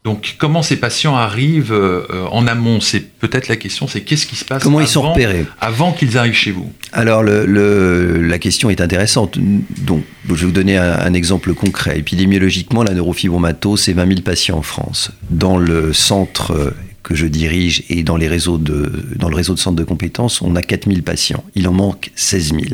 Donc, 0.05 0.37
comment 0.39 0.63
ces 0.63 0.77
patients 0.77 1.17
arrivent 1.17 1.73
euh, 1.73 2.27
en 2.31 2.47
amont? 2.47 2.81
C'est 2.81 3.01
peut-être 3.01 3.49
la 3.49 3.57
question, 3.57 3.89
c'est 3.89 4.01
qu'est-ce 4.01 4.27
qui 4.27 4.37
se 4.37 4.45
passe 4.45 4.63
Comment 4.63 4.79
avant, 4.79 4.87
ils 4.87 4.91
sont 4.91 5.03
repérés? 5.03 5.45
avant 5.61 5.93
qu'ils 5.93 6.17
arrivent 6.17 6.35
chez 6.35 6.53
vous? 6.53 6.73
Alors, 6.93 7.23
le, 7.23 7.45
le, 7.45 8.23
la 8.23 8.39
question 8.39 8.71
est 8.71 8.81
intéressante. 8.81 9.39
Donc, 9.39 10.05
je 10.29 10.35
vais 10.35 10.47
vous 10.47 10.53
donner 10.53 10.79
un, 10.79 10.93
un 10.93 11.13
exemple 11.13 11.53
concret. 11.53 11.99
Épidémiologiquement, 11.99 12.85
la 12.85 12.95
neurofibromatose, 12.95 13.83
c'est 13.83 13.93
20 13.93 14.07
000 14.07 14.21
patients 14.21 14.59
en 14.59 14.63
France. 14.63 15.11
Dans 15.31 15.59
le 15.59 15.93
centre 15.93 16.73
que 17.09 17.15
je 17.15 17.27
dirige 17.27 17.85
et 17.89 18.03
dans, 18.03 18.17
les 18.17 18.29
réseaux 18.29 18.59
de, 18.59 18.93
dans 19.17 19.31
le 19.31 19.37
réseau 19.37 19.55
de 19.55 19.59
centres 19.59 19.77
de 19.77 19.85
compétences, 19.85 20.43
on 20.43 20.55
a 20.57 20.63
4000 20.63 21.03
patients. 21.03 21.43
Il 21.55 21.67
en 21.67 21.73
manque 21.73 22.11
16 22.17 22.51
000. 22.51 22.65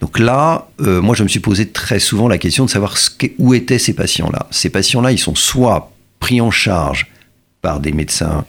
Donc 0.00 0.18
là, 0.18 0.68
euh, 0.80 1.00
moi, 1.02 1.14
je 1.14 1.22
me 1.22 1.28
suis 1.28 1.40
posé 1.40 1.68
très 1.68 2.00
souvent 2.00 2.26
la 2.26 2.38
question 2.38 2.64
de 2.64 2.70
savoir 2.70 2.96
où 3.38 3.54
étaient 3.54 3.78
ces 3.78 3.92
patients-là. 3.92 4.46
Ces 4.50 4.70
patients-là, 4.70 5.12
ils 5.12 5.18
sont 5.18 5.34
soit 5.34 5.92
pris 6.18 6.40
en 6.40 6.50
charge 6.50 7.06
par 7.62 7.80
des 7.80 7.92
médecins 7.92 8.44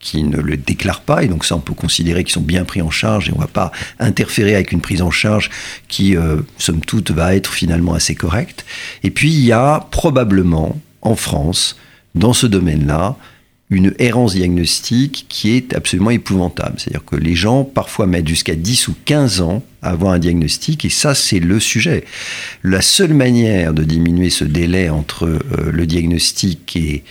qui 0.00 0.22
ne 0.22 0.40
le 0.40 0.56
déclarent 0.56 1.00
pas, 1.00 1.24
et 1.24 1.28
donc 1.28 1.44
ça 1.44 1.56
on 1.56 1.60
peut 1.60 1.74
considérer 1.74 2.22
qu'ils 2.22 2.32
sont 2.32 2.40
bien 2.40 2.64
pris 2.64 2.82
en 2.82 2.90
charge, 2.90 3.28
et 3.28 3.32
on 3.32 3.36
ne 3.36 3.40
va 3.40 3.48
pas 3.48 3.72
interférer 3.98 4.54
avec 4.54 4.70
une 4.70 4.80
prise 4.80 5.02
en 5.02 5.10
charge 5.10 5.50
qui, 5.88 6.16
euh, 6.16 6.40
somme 6.56 6.80
toute, 6.80 7.10
va 7.10 7.34
être 7.34 7.52
finalement 7.52 7.94
assez 7.94 8.14
correcte. 8.14 8.64
Et 9.02 9.10
puis 9.10 9.30
il 9.30 9.44
y 9.44 9.52
a 9.52 9.86
probablement 9.90 10.80
en 11.02 11.16
France, 11.16 11.76
dans 12.14 12.32
ce 12.32 12.46
domaine-là, 12.46 13.16
une 13.70 13.94
errance 13.98 14.34
diagnostique 14.34 15.26
qui 15.28 15.50
est 15.50 15.74
absolument 15.74 16.10
épouvantable. 16.10 16.76
C'est-à-dire 16.78 17.04
que 17.04 17.16
les 17.16 17.34
gens 17.34 17.64
parfois 17.64 18.06
mettent 18.06 18.28
jusqu'à 18.28 18.54
10 18.54 18.88
ou 18.88 18.94
15 19.04 19.40
ans 19.42 19.62
à 19.82 19.90
avoir 19.90 20.12
un 20.12 20.18
diagnostic 20.18 20.84
et 20.84 20.88
ça 20.90 21.14
c'est 21.14 21.40
le 21.40 21.60
sujet. 21.60 22.04
La 22.62 22.80
seule 22.80 23.12
manière 23.12 23.74
de 23.74 23.84
diminuer 23.84 24.30
ce 24.30 24.44
délai 24.44 24.88
entre 24.88 25.26
euh, 25.26 25.70
le 25.70 25.86
diagnostic 25.86 26.76
et, 26.76 27.02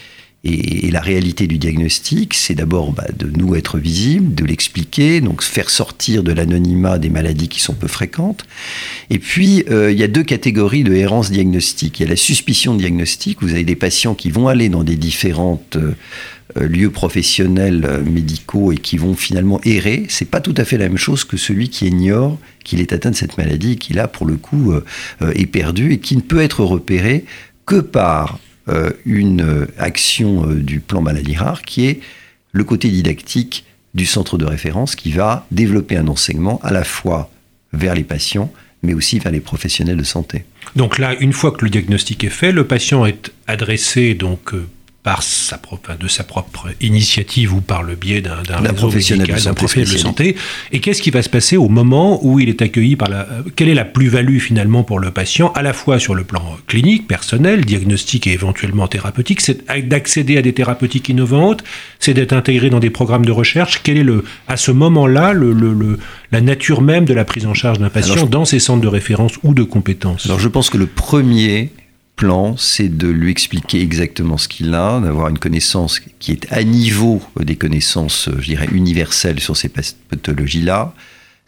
et, 0.48 0.92
la 0.92 1.01
réalité 1.01 1.48
du 1.48 1.58
diagnostic, 1.58 2.34
c'est 2.34 2.56
d'abord 2.56 2.92
bah, 2.94 3.06
de 3.16 3.30
nous 3.30 3.56
être 3.56 3.77
visibles, 3.77 4.34
de 4.34 4.46
l'expliquer, 4.46 5.22
donc 5.22 5.44
faire 5.44 5.70
sortir 5.70 6.24
de 6.24 6.32
l'anonymat 6.32 6.98
des 6.98 7.10
maladies 7.10 7.50
qui 7.50 7.60
sont 7.60 7.74
peu 7.74 7.88
fréquentes. 7.88 8.46
Et 9.10 9.20
puis, 9.20 9.66
euh, 9.70 9.92
il 9.92 10.00
y 10.00 10.04
a 10.04 10.08
deux 10.08 10.24
catégories 10.24 10.84
de 10.84 10.94
errance 10.94 11.30
diagnostique. 11.30 12.00
Il 12.00 12.04
y 12.04 12.06
a 12.06 12.10
la 12.10 12.16
suspicion 12.16 12.74
de 12.74 12.80
diagnostic, 12.80 13.42
vous 13.42 13.51
avez 13.51 13.63
des 13.63 13.75
patients 13.75 14.16
qui 14.16 14.32
vont 14.32 14.48
aller 14.48 14.70
dans 14.70 14.84
des 14.84 14.96
différentes... 14.96 15.75
Euh, 15.75 15.96
lieux 16.56 16.89
professionnels 16.89 17.86
euh, 17.86 18.01
médicaux 18.04 18.72
et 18.72 18.77
qui 18.77 18.98
vont 18.98 19.16
finalement 19.16 19.60
errer, 19.66 20.06
c'est 20.10 20.30
pas 20.30 20.39
tout 20.39 20.54
à 20.58 20.63
fait 20.63 20.77
la 20.77 20.88
même 20.88 20.98
chose 20.98 21.24
que 21.24 21.38
celui 21.38 21.70
qui 21.70 21.88
ignore 21.88 22.38
qu'il 22.63 22.80
est 22.80 22.94
atteint 22.94 23.12
de 23.12 23.16
cette 23.16 23.38
maladie 23.38 23.77
qui 23.77 23.94
là 23.94 24.08
pour 24.08 24.25
le 24.25 24.38
coup 24.38 24.72
euh, 24.72 24.84
est 25.34 25.46
perdu 25.46 25.94
et 25.94 26.00
qui 26.00 26.16
ne 26.16 26.22
peut 26.22 26.42
être 26.42 26.63
repéré 26.63 27.25
que 27.66 27.80
par 27.80 28.36
euh, 28.36 28.47
une 29.06 29.68
action 29.78 30.46
du 30.48 30.80
plan 30.80 31.02
maladie 31.02 31.36
rare 31.36 31.62
qui 31.62 31.86
est 31.86 32.00
le 32.52 32.64
côté 32.64 32.90
didactique 32.90 33.66
du 33.94 34.06
centre 34.06 34.38
de 34.38 34.46
référence 34.46 34.96
qui 34.96 35.12
va 35.12 35.46
développer 35.52 35.96
un 35.96 36.08
enseignement 36.08 36.60
à 36.64 36.72
la 36.72 36.84
fois 36.84 37.30
vers 37.72 37.96
les 37.96 38.04
patients 38.04 38.52
mais 38.84 38.94
aussi 38.94 39.20
vers 39.20 39.32
les 39.32 39.40
professionnels 39.40 39.98
de 39.98 40.04
santé. 40.04 40.46
Donc 40.76 40.98
là, 40.98 41.16
une 41.20 41.34
fois 41.34 41.52
que 41.52 41.66
le 41.66 41.70
diagnostic 41.70 42.24
est 42.24 42.30
fait, 42.30 42.52
le 42.52 42.66
patient 42.66 43.06
est 43.06 43.32
adressé 43.48 44.14
donc 44.14 44.54
par 45.08 45.24
sa 45.24 45.58
propre, 45.58 45.92
de 45.98 46.10
sa 46.10 46.26
propre 46.26 46.68
initiative 46.82 47.54
ou 47.54 47.62
par 47.62 47.82
le 47.82 47.96
biais 47.96 48.20
d'un 48.20 48.44
professionnel 48.74 49.26
médical, 49.30 49.42
d'un 49.42 49.54
professionnel 49.54 49.94
de 49.94 49.98
santé. 49.98 50.36
Et 50.74 50.82
qu'est-ce 50.82 51.02
qui 51.02 51.12
va 51.12 51.22
se 51.22 51.30
passer 51.30 51.56
au 51.56 51.70
moment 51.70 52.20
où 52.26 52.42
il 52.42 52.50
est 52.50 52.62
accueilli 52.62 52.98
par 52.98 53.08
la... 53.08 53.26
Quelle 53.56 53.70
est 53.70 53.74
la 53.74 53.86
plus-value 53.86 54.40
finalement 54.40 54.84
pour 54.84 55.00
le 55.00 55.12
patient, 55.12 55.54
à 55.54 55.62
la 55.62 55.72
fois 55.72 55.98
sur 55.98 56.14
le 56.14 56.26
plan 56.26 56.58
clinique, 56.68 57.08
personnel, 57.08 57.64
diagnostique 57.64 58.28
et 58.28 58.34
éventuellement 58.34 58.90
thérapeutique? 58.90 59.40
C'est 59.40 59.66
d'accéder 59.88 60.36
à 60.36 60.42
des 60.42 60.52
thérapeutiques 60.52 61.08
innovantes, 61.08 61.64
c'est 62.00 62.14
d'être 62.14 62.34
intégré 62.34 62.70
dans 62.70 62.82
des 62.82 62.90
programmes 62.90 63.24
de 63.24 63.32
recherche. 63.32 63.82
Quelle 63.84 64.00
est 64.00 64.04
le, 64.04 64.26
à 64.50 64.58
ce 64.58 64.72
moment-là 64.72 65.32
le, 65.32 65.54
le, 65.54 65.72
le, 65.74 66.00
la 66.34 66.42
nature 66.42 66.82
même 66.82 67.06
de 67.06 67.14
la 67.14 67.24
prise 67.24 67.46
en 67.46 67.54
charge 67.54 67.80
d'un 67.80 67.90
patient 67.90 68.26
dans 68.26 68.44
ces 68.44 68.60
centres 68.60 68.82
de 68.82 68.90
référence 68.90 69.36
ou 69.44 69.54
de 69.54 69.64
compétences? 69.64 70.26
Alors 70.26 70.42
je 70.42 70.50
pense 70.50 70.70
que 70.70 70.78
le 70.78 70.86
premier 70.86 71.70
plan, 72.18 72.58
c'est 72.58 72.90
de 72.90 73.08
lui 73.08 73.32
expliquer 73.32 73.80
exactement 73.82 74.38
ce 74.38 74.50
qu'il 74.50 74.74
a, 74.74 75.00
d'avoir 75.00 75.30
une 75.30 75.38
connaissance 75.38 76.02
qui 76.20 76.34
est 76.34 76.52
à 76.52 76.64
niveau 76.64 77.22
des 77.40 77.56
connaissances, 77.56 78.30
je 78.40 78.46
dirais, 78.46 78.68
universelles 78.74 79.40
sur 79.40 79.56
ces 79.56 79.70
pathologies-là, 79.70 80.94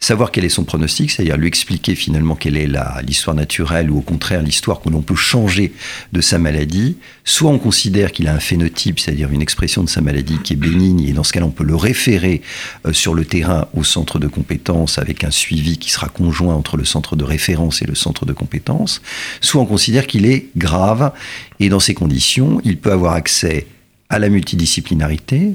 savoir 0.00 0.32
quel 0.32 0.46
est 0.46 0.50
son 0.50 0.64
pronostic, 0.64 1.10
c'est-à-dire 1.10 1.36
lui 1.36 1.46
expliquer 1.46 1.94
finalement 1.94 2.34
quelle 2.34 2.56
est 2.56 2.68
l'histoire 3.02 3.36
naturelle 3.36 3.90
ou 3.90 3.98
au 3.98 4.00
contraire 4.00 4.42
l'histoire 4.42 4.80
que 4.80 4.88
l'on 4.88 5.02
peut 5.02 5.14
changer 5.14 5.74
de 6.12 6.22
sa 6.22 6.38
maladie. 6.38 6.96
Soit 7.24 7.50
on 7.50 7.58
considère 7.58 8.10
qu'il 8.10 8.26
a 8.26 8.34
un 8.34 8.40
phénotype, 8.40 8.98
c'est-à-dire 8.98 9.30
une 9.30 9.42
expression 9.42 9.84
de 9.84 9.90
sa 9.90 10.00
maladie 10.00 10.38
qui 10.42 10.54
est 10.54 10.56
bénigne, 10.56 11.02
et 11.02 11.12
dans 11.12 11.22
ce 11.22 11.32
cas-là 11.34 11.46
on 11.46 11.50
peut 11.50 11.64
le 11.64 11.76
référer 11.76 12.40
euh, 12.86 12.94
sur 12.94 13.14
le 13.14 13.26
terrain 13.26 13.68
au 13.74 13.84
centre 13.84 14.18
de 14.18 14.26
compétences 14.26 14.98
avec 14.98 15.22
un 15.22 15.30
suivi 15.30 15.76
qui 15.76 15.90
sera 15.90 16.08
conjoint 16.08 16.54
entre 16.54 16.78
le 16.78 16.86
centre 16.86 17.14
de 17.14 17.24
référence 17.24 17.82
et 17.82 17.86
le 17.86 17.94
centre 17.94 18.24
de 18.24 18.32
compétences. 18.32 19.02
Soit 19.42 19.60
on 19.60 19.66
considère 19.66 20.06
qu'il 20.06 20.24
est 20.24 20.46
grave, 20.56 21.12
et 21.60 21.68
dans 21.68 21.80
ces 21.80 21.92
conditions, 21.92 22.62
il 22.64 22.78
peut 22.78 22.92
avoir 22.92 23.12
accès 23.12 23.66
à 24.08 24.18
la 24.18 24.30
multidisciplinarité, 24.30 25.52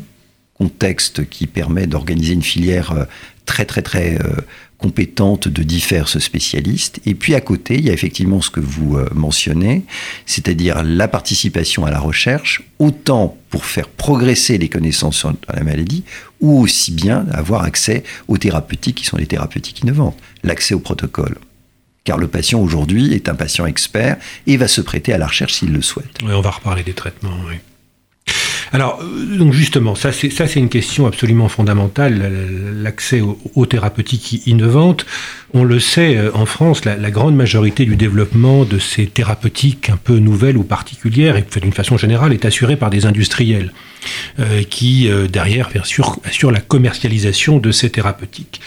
contexte 0.58 1.28
qui 1.28 1.48
permet 1.48 1.88
d'organiser 1.88 2.34
une 2.34 2.44
filière 2.44 2.92
euh, 2.94 3.04
très 3.46 3.66
très 3.66 3.82
très 3.82 4.20
euh, 4.22 4.42
compétente 4.78 5.48
de 5.48 5.64
diverses 5.64 6.20
spécialistes. 6.20 7.00
Et 7.06 7.16
puis 7.16 7.34
à 7.36 7.42
côté, 7.42 7.76
il 7.76 7.86
y 7.86 7.90
a 7.90 7.94
effectivement 7.94 8.42
ce 8.42 8.50
que 8.50 8.60
vous 8.60 8.98
euh, 8.98 9.08
mentionnez, 9.14 9.84
c'est-à-dire 10.26 10.84
la 10.84 11.08
participation 11.08 11.86
à 11.86 11.92
la 11.92 12.00
recherche, 12.00 12.64
autant 12.80 13.38
pour 13.50 13.66
faire 13.66 13.88
progresser 13.88 14.58
les 14.58 14.70
connaissances 14.70 15.18
sur 15.18 15.34
la 15.54 15.64
maladie, 15.64 16.04
ou 16.42 16.60
aussi 16.60 16.92
bien 16.92 17.26
avoir 17.32 17.64
accès 17.64 18.04
aux 18.28 18.38
thérapeutiques 18.38 18.98
qui 18.98 19.06
sont 19.06 19.18
les 19.18 19.28
thérapeutiques 19.28 19.82
innovantes, 19.82 20.18
l'accès 20.44 20.76
au 20.76 20.80
protocole 20.80 21.38
car 22.06 22.20
le 22.20 22.28
patient 22.28 22.62
aujourd'hui 22.62 23.14
est 23.14 23.30
un 23.30 23.36
patient 23.36 23.66
expert 23.66 24.18
et 24.48 24.58
va 24.58 24.68
se 24.68 24.80
prêter 24.80 25.12
à 25.12 25.18
la 25.18 25.28
recherche 25.28 25.54
s'il 25.56 25.74
le 25.74 25.82
souhaite. 25.82 26.20
On 26.24 26.40
va 26.40 26.52
reparler 26.52 26.84
des 26.84 26.94
traitements, 26.94 27.36
oui. 27.50 27.56
Alors, 28.72 29.02
donc 29.38 29.54
justement, 29.54 29.96
ça 29.96 30.12
c'est, 30.12 30.30
ça 30.30 30.48
c'est 30.48 30.60
une 30.60 30.70
question 30.70 31.08
absolument 31.08 31.50
fondamentale, 31.50 32.32
l'accès 32.82 33.22
aux, 33.22 33.38
aux, 33.56 33.66
thérapeutiques 33.66 34.46
innovantes. 34.48 35.06
On 35.54 35.64
le 35.64 35.80
sait, 35.80 36.20
en 36.34 36.46
France, 36.46 36.84
la, 36.86 36.98
la, 36.98 37.12
grande 37.12 37.36
majorité 37.36 37.86
du 37.86 37.96
développement 37.96 38.66
de 38.66 38.78
ces 38.78 39.08
thérapeutiques 39.08 39.90
un 39.90 39.98
peu 39.98 40.18
nouvelles 40.18 40.58
ou 40.58 40.64
particulières, 40.64 41.38
et 41.38 41.46
d'une 41.62 41.74
façon 41.74 41.98
générale, 41.98 42.34
est 42.34 42.46
assurée 42.46 42.76
par 42.76 42.90
des 42.90 43.06
industriels 43.06 43.72
euh, 44.40 44.64
qui, 44.64 45.10
euh, 45.10 45.28
derrière, 45.28 45.70
bien 45.70 45.84
sûr, 45.84 46.20
assurent 46.26 46.52
la 46.52 46.60
commercialisation 46.60 47.58
de 47.58 47.72
ces 47.72 47.90
thérapeutiques. 47.90 48.62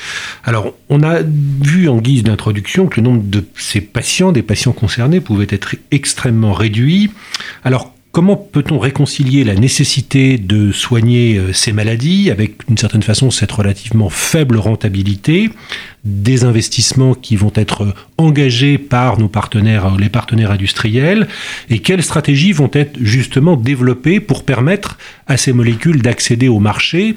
Alors, 0.45 0.75
on 0.88 1.02
a 1.02 1.21
vu 1.23 1.88
en 1.88 1.99
guise 1.99 2.23
d'introduction 2.23 2.87
que 2.87 3.00
le 3.00 3.07
nombre 3.07 3.23
de 3.25 3.45
ces 3.57 3.81
patients, 3.81 4.33
des 4.33 4.43
patients 4.43 4.73
concernés, 4.73 5.21
pouvait 5.21 5.47
être 5.50 5.76
extrêmement 5.90 6.52
réduit. 6.52 7.11
Alors, 7.64 7.95
Comment 8.10 8.36
peut-on 8.36 8.78
réconcilier 8.78 9.44
la 9.44 9.54
nécessité 9.54 10.38
de 10.38 10.72
soigner 10.72 11.40
ces 11.52 11.72
maladies 11.72 12.30
avec, 12.30 12.66
d'une 12.66 12.78
certaine 12.78 13.02
façon, 13.02 13.30
cette 13.30 13.52
relativement 13.52 14.08
faible 14.08 14.56
rentabilité, 14.56 15.50
des 16.04 16.44
investissements 16.44 17.14
qui 17.14 17.36
vont 17.36 17.52
être 17.54 17.94
engagés 18.16 18.78
par 18.78 19.18
nos 19.18 19.28
partenaires, 19.28 19.94
les 19.96 20.08
partenaires 20.08 20.50
industriels, 20.50 21.28
et 21.68 21.80
quelles 21.80 22.02
stratégies 22.02 22.52
vont 22.52 22.70
être 22.72 22.98
justement 23.00 23.56
développées 23.56 24.20
pour 24.20 24.42
permettre 24.42 24.96
à 25.26 25.36
ces 25.36 25.52
molécules 25.52 26.00
d'accéder 26.00 26.48
au 26.48 26.60
marché 26.60 27.16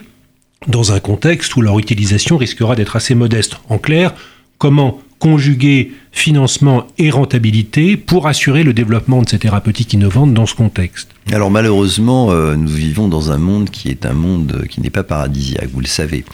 dans 0.67 0.91
un 0.91 0.99
contexte 0.99 1.55
où 1.55 1.61
leur 1.61 1.79
utilisation 1.79 2.37
risquera 2.37 2.75
d'être 2.75 2.97
assez 2.97 3.15
modeste? 3.15 3.55
En 3.69 3.77
clair, 3.77 4.13
comment 4.57 5.01
conjuguer 5.21 5.91
financement 6.11 6.87
et 6.97 7.11
rentabilité 7.11 7.95
pour 7.95 8.27
assurer 8.27 8.63
le 8.63 8.73
développement 8.73 9.21
de 9.21 9.29
ces 9.29 9.37
thérapeutiques 9.37 9.93
innovantes 9.93 10.33
dans 10.33 10.47
ce 10.47 10.55
contexte 10.55 11.09
Alors 11.31 11.51
malheureusement, 11.51 12.31
euh, 12.31 12.55
nous 12.55 12.67
vivons 12.67 13.07
dans 13.07 13.31
un 13.31 13.37
monde 13.37 13.69
qui 13.69 13.89
est 13.89 14.07
un 14.07 14.13
monde 14.13 14.65
qui 14.67 14.81
n'est 14.81 14.89
pas 14.89 15.03
paradisiaque, 15.03 15.69
vous 15.71 15.79
le 15.79 15.85
savez. 15.85 16.25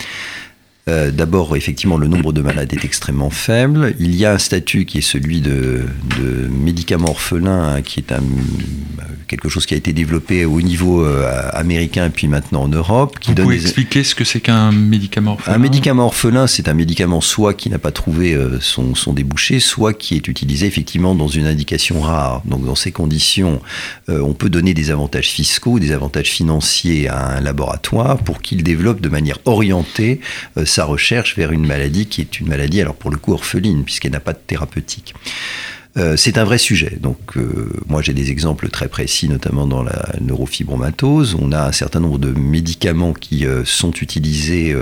Euh, 0.88 1.12
D'abord, 1.12 1.56
effectivement, 1.56 1.98
le 1.98 2.08
nombre 2.08 2.34
de 2.34 2.42
malades 2.42 2.74
est 2.74 2.86
extrêmement 2.86 3.30
faible. 3.30 3.96
Il 4.00 4.16
y 4.16 4.26
a 4.26 4.34
un 4.34 4.38
statut 4.38 4.86
qui 4.86 5.00
est 5.00 5.02
celui 5.02 5.42
de, 5.42 5.86
de 6.20 6.48
médicament 6.48 7.10
orphelin, 7.10 7.76
hein, 7.76 7.82
qui 7.82 8.00
est 8.00 8.12
un, 8.12 8.22
quelque 9.28 9.50
chose 9.50 9.66
qui 9.66 9.74
a 9.74 9.78
été 9.78 9.94
développé 9.94 10.46
au 10.46 10.62
niveau 10.62 11.04
euh, 11.04 11.50
américain 11.54 12.06
et 12.06 12.10
puis 12.10 12.28
maintenant 12.28 12.64
en 12.64 12.68
Europe. 12.68 13.20
Qui 13.20 13.32
Vous 13.32 13.36
donne 13.36 13.46
pouvez 13.46 13.58
des... 13.58 13.64
expliquer 13.64 14.04
ce 14.04 14.16
que 14.16 14.24
c'est 14.24 14.40
qu'un 14.40 14.72
médicament 14.72 15.34
orphelin? 15.34 15.56
Un 15.56 15.60
médicament 15.60 16.06
orphelin, 16.06 16.48
c'est 16.48 16.68
un 16.68 16.74
médicament 16.74 17.22
soit 17.22 17.54
qui 17.54 17.70
n'a 17.70 17.80
pas 17.80 17.92
trouvé 17.92 18.34
euh, 18.34 18.60
son, 18.62 18.96
son, 18.96 19.14
débouché, 19.14 19.60
soit 19.60 19.94
qui 19.94 20.16
est 20.16 20.28
utilisé 20.28 20.66
effectivement 20.66 21.14
dans 21.14 21.28
une 21.28 21.46
indication 21.46 22.02
rare. 22.02 22.42
Donc 22.46 22.66
dans 22.66 22.76
ces 22.76 22.92
conditions, 22.92 23.62
euh, 24.10 24.22
on 24.22 24.34
peut 24.34 24.50
donner 24.50 24.74
des 24.74 24.92
avantages 24.92 25.30
fiscaux, 25.30 25.80
des 25.80 25.92
avantages 25.92 26.30
financiers 26.30 27.08
à 27.08 27.38
un 27.38 27.42
laboratoire 27.42 28.18
pour 28.20 28.42
qu'il 28.42 28.64
développe 28.64 29.02
de 29.02 29.10
manière 29.10 29.40
orientée 29.46 30.22
euh, 30.58 30.66
sa 30.78 30.86
recherche 30.86 31.36
vers 31.36 31.52
une 31.52 31.66
maladie 31.66 32.06
qui 32.06 32.22
est 32.22 32.40
une 32.40 32.50
maladie, 32.50 32.82
alors 32.82 32.94
pour 32.94 33.10
le 33.10 33.18
coup 33.18 33.34
orpheline, 33.34 33.84
puisqu'elle 33.84 34.12
n'a 34.12 34.20
pas 34.20 34.34
de 34.34 34.44
thérapeutique. 34.46 35.16
Euh, 35.98 36.16
c'est 36.16 36.38
un 36.38 36.44
vrai 36.44 36.60
sujet. 36.60 37.00
Donc, 37.02 37.36
euh, 37.36 37.72
moi, 37.88 38.04
j'ai 38.04 38.14
des 38.14 38.30
exemples 38.30 38.70
très 38.70 38.88
précis, 38.88 39.28
notamment 39.28 39.66
dans 39.66 39.82
la 39.82 40.14
neurofibromatose. 40.22 41.36
On 41.40 41.52
a 41.52 41.66
un 41.66 41.72
certain 41.72 42.00
nombre 42.00 42.20
de 42.20 42.30
médicaments 42.30 43.14
qui 43.14 43.48
euh, 43.48 43.66
sont 43.66 43.92
utilisés 43.92 44.76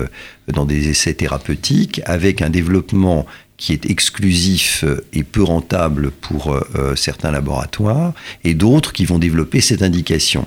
dans 0.49 0.65
des 0.65 0.89
essais 0.89 1.13
thérapeutiques 1.13 2.01
avec 2.03 2.41
un 2.41 2.49
développement 2.49 3.25
qui 3.55 3.71
est 3.71 3.89
exclusif 3.89 4.83
et 5.13 5.23
peu 5.23 5.43
rentable 5.43 6.11
pour 6.11 6.59
certains 6.97 7.31
laboratoires 7.31 8.11
et 8.43 8.53
d'autres 8.53 8.91
qui 8.91 9.05
vont 9.05 9.17
développer 9.17 9.61
cette 9.61 9.81
indication. 9.81 10.45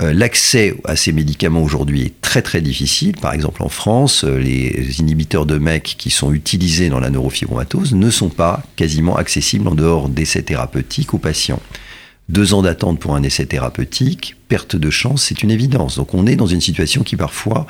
Euh, 0.00 0.12
l'accès 0.12 0.76
à 0.84 0.94
ces 0.94 1.12
médicaments 1.12 1.62
aujourd'hui 1.62 2.02
est 2.02 2.20
très 2.20 2.40
très 2.40 2.60
difficile. 2.60 3.16
Par 3.16 3.34
exemple, 3.34 3.64
en 3.64 3.68
France, 3.68 4.22
euh, 4.22 4.38
les 4.38 5.00
inhibiteurs 5.00 5.44
de 5.44 5.58
MEC 5.58 5.96
qui 5.98 6.10
sont 6.10 6.32
utilisés 6.32 6.88
dans 6.88 7.00
la 7.00 7.10
neurofibromatose 7.10 7.94
ne 7.94 8.10
sont 8.10 8.28
pas 8.28 8.62
quasiment 8.76 9.16
accessibles 9.16 9.66
en 9.66 9.74
dehors 9.74 10.08
d'essais 10.08 10.42
thérapeutiques 10.42 11.14
aux 11.14 11.18
patients. 11.18 11.60
Deux 12.28 12.54
ans 12.54 12.62
d'attente 12.62 13.00
pour 13.00 13.16
un 13.16 13.24
essai 13.24 13.46
thérapeutique, 13.46 14.36
perte 14.48 14.76
de 14.76 14.90
chance, 14.90 15.24
c'est 15.24 15.42
une 15.42 15.50
évidence. 15.50 15.96
Donc 15.96 16.14
on 16.14 16.26
est 16.26 16.36
dans 16.36 16.46
une 16.46 16.60
situation 16.60 17.02
qui 17.02 17.16
parfois 17.16 17.66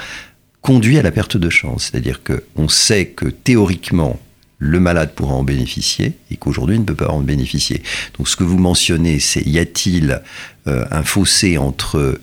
conduit 0.60 0.98
à 0.98 1.02
la 1.02 1.12
perte 1.12 1.38
de 1.38 1.48
chance. 1.48 1.84
C'est-à-dire 1.84 2.20
qu'on 2.22 2.68
sait 2.68 3.06
que 3.06 3.26
théoriquement, 3.26 4.18
le 4.58 4.80
malade 4.80 5.12
pourra 5.14 5.34
en 5.34 5.44
bénéficier 5.44 6.14
et 6.30 6.36
qu'aujourd'hui 6.36 6.76
il 6.76 6.80
ne 6.80 6.84
peut 6.84 6.94
pas 6.94 7.10
en 7.10 7.20
bénéficier. 7.20 7.82
Donc 8.16 8.28
ce 8.28 8.36
que 8.36 8.44
vous 8.44 8.58
mentionnez, 8.58 9.20
c'est 9.20 9.42
y 9.42 9.58
a-t-il 9.58 10.20
euh, 10.66 10.84
un 10.90 11.02
fossé 11.02 11.58
entre 11.58 12.20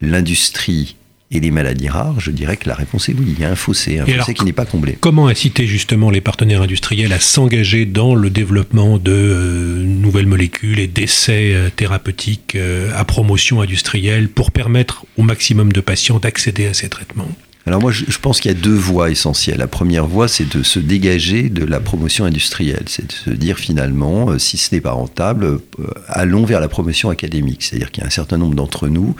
l'industrie 0.00 0.96
et 1.34 1.40
les 1.40 1.50
maladies 1.50 1.88
rares, 1.88 2.20
je 2.20 2.30
dirais 2.30 2.58
que 2.58 2.68
la 2.68 2.74
réponse 2.74 3.08
est 3.08 3.14
oui. 3.14 3.24
Il 3.26 3.40
y 3.40 3.44
a 3.46 3.50
un 3.50 3.56
fossé, 3.56 3.98
un 3.98 4.04
fossé 4.04 4.34
qui 4.34 4.44
n'est 4.44 4.52
pas 4.52 4.66
comblé. 4.66 4.98
Comment 5.00 5.28
inciter 5.28 5.66
justement 5.66 6.10
les 6.10 6.20
partenaires 6.20 6.60
industriels 6.60 7.14
à 7.14 7.20
s'engager 7.20 7.86
dans 7.86 8.14
le 8.14 8.28
développement 8.28 8.98
de 8.98 9.12
euh, 9.12 9.82
nouvelles 9.82 10.26
molécules 10.26 10.78
et 10.78 10.88
d'essais 10.88 11.54
euh, 11.54 11.70
thérapeutiques 11.74 12.58
à 12.94 13.04
promotion 13.06 13.62
industrielle 13.62 14.28
pour 14.28 14.50
permettre 14.50 15.06
au 15.16 15.22
maximum 15.22 15.72
de 15.72 15.80
patients 15.80 16.18
d'accéder 16.18 16.66
à 16.66 16.74
ces 16.74 16.90
traitements? 16.90 17.28
Alors 17.66 17.80
moi, 17.80 17.92
je, 17.92 18.18
pense 18.18 18.40
qu'il 18.40 18.50
y 18.50 18.54
a 18.54 18.58
deux 18.58 18.74
voies 18.74 19.10
essentielles. 19.10 19.58
La 19.58 19.68
première 19.68 20.06
voie, 20.06 20.26
c'est 20.26 20.56
de 20.56 20.62
se 20.64 20.80
dégager 20.80 21.48
de 21.48 21.64
la 21.64 21.78
promotion 21.78 22.24
industrielle. 22.24 22.84
C'est 22.86 23.06
de 23.06 23.12
se 23.12 23.30
dire 23.30 23.56
finalement, 23.56 24.30
euh, 24.30 24.38
si 24.38 24.56
ce 24.56 24.74
n'est 24.74 24.80
pas 24.80 24.92
rentable, 24.92 25.44
euh, 25.44 25.60
allons 26.08 26.44
vers 26.44 26.60
la 26.60 26.68
promotion 26.68 27.08
académique. 27.10 27.62
C'est-à-dire 27.62 27.92
qu'il 27.92 28.02
y 28.02 28.04
a 28.04 28.08
un 28.08 28.10
certain 28.10 28.36
nombre 28.36 28.56
d'entre 28.56 28.88
nous, 28.88 29.14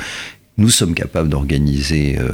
nous 0.59 0.71
sommes 0.71 0.95
capables 0.95 1.29
d'organiser 1.29 2.19
euh, 2.19 2.33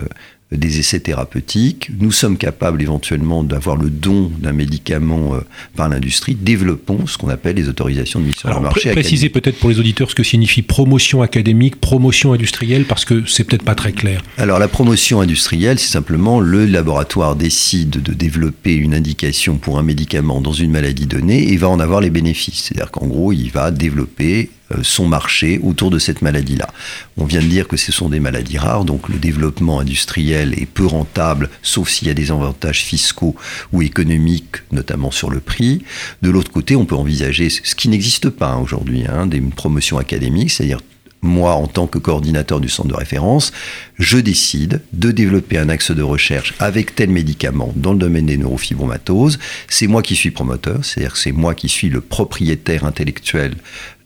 des 0.53 0.79
essais 0.79 1.01
thérapeutiques. 1.01 1.91
Nous 2.01 2.11
sommes 2.11 2.39
capables 2.39 2.81
éventuellement 2.81 3.43
d'avoir 3.45 3.77
le 3.77 3.91
don 3.91 4.31
d'un 4.39 4.53
médicament 4.53 5.35
euh, 5.35 5.41
par 5.77 5.89
l'industrie. 5.91 6.35
Développons 6.35 7.07
ce 7.07 7.19
qu'on 7.19 7.29
appelle 7.29 7.57
les 7.57 7.69
autorisations 7.69 8.21
de 8.21 8.27
mise 8.27 8.37
sur 8.37 8.49
le 8.49 8.61
marché. 8.61 8.93
Précisez 8.93 9.29
peut-être 9.29 9.59
pour 9.59 9.69
les 9.69 9.79
auditeurs 9.79 10.09
ce 10.09 10.15
que 10.15 10.23
signifie 10.23 10.63
promotion 10.63 11.21
académique, 11.21 11.77
promotion 11.81 12.33
industrielle, 12.33 12.87
parce 12.87 13.05
que 13.05 13.27
c'est 13.27 13.45
peut-être 13.45 13.63
pas 13.63 13.75
très 13.75 13.93
clair. 13.93 14.23
Alors 14.39 14.59
la 14.59 14.69
promotion 14.69 15.21
industrielle, 15.21 15.79
c'est 15.79 15.93
simplement 15.93 16.41
le 16.41 16.65
laboratoire 16.65 17.37
décide 17.37 17.91
de 17.91 18.13
développer 18.15 18.75
une 18.75 18.95
indication 18.95 19.59
pour 19.59 19.79
un 19.79 19.83
médicament 19.83 20.41
dans 20.41 20.53
une 20.53 20.71
maladie 20.71 21.07
donnée 21.07 21.53
et 21.53 21.57
va 21.59 21.69
en 21.69 21.81
avoir 21.81 22.01
les 22.01 22.11
bénéfices. 22.11 22.65
C'est-à-dire 22.65 22.91
qu'en 22.91 23.07
gros, 23.07 23.33
il 23.33 23.51
va 23.51 23.71
développer 23.71 24.51
son 24.83 25.07
marché 25.07 25.61
autour 25.63 25.91
de 25.91 25.99
cette 25.99 26.23
maladie-là. 26.23 26.69
On 27.17 27.25
vient 27.25 27.41
de 27.41 27.47
dire 27.47 27.69
que 27.69 27.77
ce 27.77 27.93
sont 27.93 28.09
des 28.09 28.21
maladies 28.21 28.59
rares, 28.59 28.85
donc 28.85 29.09
le 29.09 29.19
développement 29.19 29.81
industriel 29.81 30.55
est 30.59 30.67
peu 30.67 30.87
rentable, 30.87 31.51
sauf 31.63 31.89
s'il 31.89 32.09
y 32.09 32.11
a 32.11 32.15
des 32.15 32.31
avantages 32.31 32.85
fiscaux 32.85 33.35
ou 33.73 33.83
économiques, 33.83 34.57
notamment 34.73 35.11
sur 35.11 35.31
le 35.31 35.41
prix. 35.41 35.83
De 36.23 36.31
l'autre 36.31 36.53
côté, 36.53 36.77
on 36.77 36.85
peut 36.85 36.97
envisager 36.97 37.49
ce 37.49 37.75
qui 37.75 37.89
n'existe 37.89 38.31
pas 38.31 38.57
aujourd'hui, 38.57 39.05
hein, 39.09 39.27
des 39.27 39.41
promotions 39.41 39.99
académiques, 39.99 40.51
c'est-à-dire 40.51 40.81
moi, 41.23 41.55
en 41.55 41.67
tant 41.67 41.87
que 41.87 41.99
coordinateur 41.99 42.61
du 42.61 42.69
centre 42.69 42.89
de 42.89 42.95
référence, 42.95 43.53
je 43.99 44.19
décide 44.19 44.83
de 44.93 45.11
développer 45.11 45.59
un 45.59 45.69
axe 45.69 45.91
de 45.91 46.03
recherche 46.03 46.55
avec 46.59 46.95
tel 46.95 47.11
médicament 47.11 47.73
dans 47.77 47.93
le 47.93 47.99
domaine 47.99 48.27
des 48.27 48.37
neurofibromatoses. 48.37 49.39
C'est 49.69 49.89
moi 49.89 50.03
qui 50.03 50.15
suis 50.15 50.31
promoteur, 50.31 50.85
c'est-à-dire 50.85 51.13
que 51.13 51.19
c'est 51.19 51.33
moi 51.33 51.55
qui 51.55 51.69
suis 51.69 51.89
le 51.89 52.01
propriétaire 52.01 52.85
intellectuel 52.85 53.55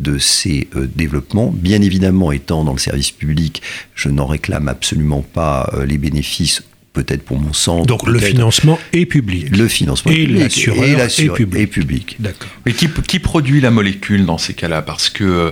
de 0.00 0.18
ces 0.18 0.68
euh, 0.74 0.88
développements. 0.94 1.52
Bien 1.54 1.82
évidemment, 1.82 2.32
étant 2.32 2.64
dans 2.64 2.72
le 2.72 2.78
service 2.78 3.10
public, 3.10 3.62
je 3.94 4.08
n'en 4.08 4.26
réclame 4.26 4.68
absolument 4.68 5.22
pas 5.22 5.70
euh, 5.74 5.84
les 5.84 5.98
bénéfices 5.98 6.62
peut-être 6.92 7.22
pour 7.22 7.38
mon 7.38 7.52
centre. 7.52 7.86
Donc 7.86 8.06
le 8.06 8.18
financement 8.18 8.78
est 8.92 9.06
public. 9.06 9.54
Le 9.56 9.68
financement 9.68 10.12
et 10.12 10.26
l'assureur 10.26 10.84
est, 10.84 11.28
public. 11.34 11.62
Est 11.62 11.66
public. 11.66 12.16
D'accord. 12.18 12.48
Mais 12.66 12.72
qui, 12.72 12.88
qui, 12.88 13.18
produit 13.18 13.60
la 13.60 13.70
molécule 13.70 14.26
dans 14.26 14.38
ces 14.38 14.54
cas-là? 14.54 14.82
Parce 14.82 15.08
que 15.08 15.24
euh, 15.24 15.50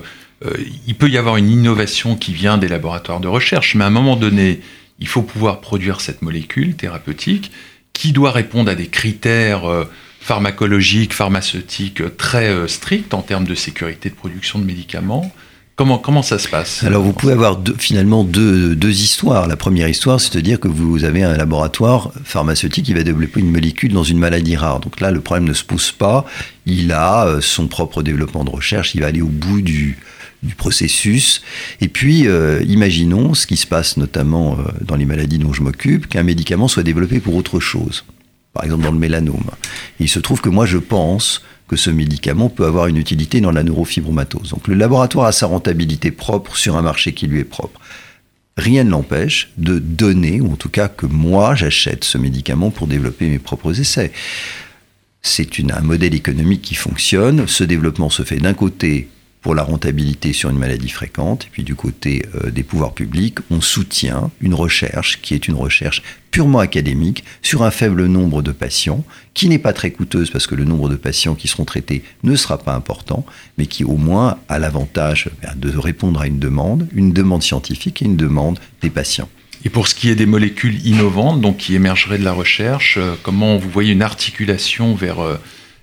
il 0.86 0.94
peut 0.94 1.08
y 1.08 1.18
avoir 1.18 1.36
une 1.36 1.50
innovation 1.50 2.16
qui 2.16 2.32
vient 2.32 2.56
des 2.56 2.68
laboratoires 2.68 3.20
de 3.20 3.28
recherche, 3.28 3.74
mais 3.74 3.84
à 3.84 3.88
un 3.88 3.90
moment 3.90 4.16
donné, 4.16 4.60
il 4.98 5.08
faut 5.08 5.22
pouvoir 5.22 5.60
produire 5.60 6.00
cette 6.00 6.22
molécule 6.22 6.76
thérapeutique 6.76 7.50
qui 7.92 8.12
doit 8.12 8.30
répondre 8.30 8.70
à 8.70 8.74
des 8.74 8.86
critères 8.86 9.68
euh, 9.68 9.84
pharmacologiques, 10.20 11.12
pharmaceutiques 11.12 12.00
euh, 12.00 12.14
très 12.16 12.68
stricts 12.68 13.12
en 13.12 13.22
termes 13.22 13.44
de 13.44 13.54
sécurité 13.54 14.10
de 14.10 14.14
production 14.14 14.58
de 14.58 14.64
médicaments. 14.64 15.30
Comment, 15.76 15.96
comment 15.96 16.22
ça 16.22 16.38
se 16.38 16.46
passe 16.46 16.84
Alors 16.84 17.02
vous 17.02 17.14
pouvez 17.14 17.32
avoir 17.32 17.58
finalement 17.78 18.22
deux, 18.22 18.76
deux, 18.76 19.00
histoires. 19.00 19.48
La 19.48 19.56
première 19.56 19.88
histoire, 19.88 20.20
c'est 20.20 20.34
de 20.34 20.40
dire 20.40 20.60
que 20.60 20.68
vous 20.68 21.04
avez 21.04 21.22
un 21.22 21.34
laboratoire 21.34 22.12
pharmaceutique 22.22 22.84
qui 22.84 22.92
va 22.92 23.02
développer 23.02 23.40
une 23.40 23.50
molécule 23.50 23.92
dans 23.92 24.04
une 24.04 24.18
maladie 24.18 24.56
rare. 24.56 24.80
Donc 24.80 25.00
là, 25.00 25.10
le 25.10 25.22
problème 25.22 25.48
ne 25.48 25.54
se 25.54 25.64
pose 25.64 25.90
pas. 25.90 26.26
Il 26.66 26.92
a 26.92 27.38
son 27.40 27.66
propre 27.66 28.02
développement 28.02 28.44
de 28.44 28.50
recherche, 28.50 28.94
il 28.94 29.00
va 29.00 29.06
aller 29.06 29.22
au 29.22 29.28
bout 29.28 29.62
du, 29.62 29.96
du 30.42 30.54
processus. 30.54 31.42
Et 31.80 31.88
puis, 31.88 32.26
euh, 32.26 32.62
imaginons 32.66 33.34
ce 33.34 33.46
qui 33.46 33.56
se 33.56 33.66
passe 33.66 33.96
notamment 33.96 34.58
euh, 34.58 34.62
dans 34.80 34.96
les 34.96 35.04
maladies 35.04 35.38
dont 35.38 35.52
je 35.52 35.62
m'occupe, 35.62 36.08
qu'un 36.08 36.22
médicament 36.22 36.68
soit 36.68 36.82
développé 36.82 37.20
pour 37.20 37.34
autre 37.34 37.60
chose. 37.60 38.04
Par 38.52 38.64
exemple, 38.64 38.82
dans 38.82 38.92
le 38.92 38.98
mélanome. 38.98 39.50
il 40.00 40.08
se 40.08 40.18
trouve 40.18 40.40
que 40.40 40.48
moi, 40.48 40.66
je 40.66 40.78
pense 40.78 41.42
que 41.68 41.76
ce 41.76 41.90
médicament 41.90 42.48
peut 42.48 42.66
avoir 42.66 42.88
une 42.88 42.96
utilité 42.96 43.40
dans 43.40 43.52
la 43.52 43.62
neurofibromatose. 43.62 44.50
Donc, 44.50 44.66
le 44.66 44.74
laboratoire 44.74 45.26
a 45.26 45.32
sa 45.32 45.46
rentabilité 45.46 46.10
propre 46.10 46.56
sur 46.56 46.76
un 46.76 46.82
marché 46.82 47.12
qui 47.12 47.28
lui 47.28 47.38
est 47.38 47.44
propre. 47.44 47.80
Rien 48.56 48.82
ne 48.82 48.90
l'empêche 48.90 49.52
de 49.56 49.78
donner, 49.78 50.40
ou 50.40 50.52
en 50.52 50.56
tout 50.56 50.68
cas 50.68 50.88
que 50.88 51.06
moi, 51.06 51.54
j'achète 51.54 52.02
ce 52.02 52.18
médicament 52.18 52.70
pour 52.70 52.88
développer 52.88 53.28
mes 53.28 53.38
propres 53.38 53.78
essais. 53.78 54.10
C'est 55.22 55.48
un 55.70 55.82
modèle 55.82 56.14
économique 56.14 56.62
qui 56.62 56.74
fonctionne. 56.74 57.46
Ce 57.46 57.62
développement 57.62 58.10
se 58.10 58.24
fait 58.24 58.38
d'un 58.38 58.54
côté 58.54 59.08
pour 59.42 59.54
la 59.54 59.62
rentabilité 59.62 60.32
sur 60.32 60.50
une 60.50 60.58
maladie 60.58 60.88
fréquente. 60.88 61.44
Et 61.46 61.48
puis 61.50 61.62
du 61.62 61.74
côté 61.74 62.26
euh, 62.34 62.50
des 62.50 62.62
pouvoirs 62.62 62.92
publics, 62.92 63.38
on 63.50 63.60
soutient 63.60 64.30
une 64.40 64.54
recherche 64.54 65.20
qui 65.22 65.34
est 65.34 65.48
une 65.48 65.54
recherche 65.54 66.02
purement 66.30 66.58
académique 66.60 67.24
sur 67.42 67.62
un 67.62 67.70
faible 67.70 68.06
nombre 68.06 68.42
de 68.42 68.52
patients, 68.52 69.04
qui 69.34 69.48
n'est 69.48 69.58
pas 69.58 69.72
très 69.72 69.90
coûteuse 69.90 70.30
parce 70.30 70.46
que 70.46 70.54
le 70.54 70.64
nombre 70.64 70.88
de 70.88 70.96
patients 70.96 71.34
qui 71.34 71.48
seront 71.48 71.64
traités 71.64 72.04
ne 72.22 72.36
sera 72.36 72.58
pas 72.58 72.74
important, 72.74 73.24
mais 73.58 73.66
qui 73.66 73.84
au 73.84 73.96
moins 73.96 74.38
a 74.48 74.58
l'avantage 74.58 75.30
ben, 75.42 75.54
de 75.56 75.76
répondre 75.76 76.20
à 76.20 76.26
une 76.26 76.38
demande, 76.38 76.88
une 76.94 77.12
demande 77.12 77.42
scientifique 77.42 78.02
et 78.02 78.04
une 78.04 78.16
demande 78.16 78.60
des 78.82 78.90
patients. 78.90 79.28
Et 79.64 79.70
pour 79.70 79.88
ce 79.88 79.94
qui 79.94 80.08
est 80.08 80.14
des 80.14 80.26
molécules 80.26 80.86
innovantes, 80.86 81.40
donc 81.40 81.58
qui 81.58 81.74
émergeraient 81.74 82.18
de 82.18 82.24
la 82.24 82.32
recherche, 82.32 82.96
euh, 82.98 83.14
comment 83.22 83.58
vous 83.58 83.68
voyez 83.68 83.92
une 83.92 84.02
articulation 84.02 84.94
vers, 84.94 85.20
euh, 85.20 85.36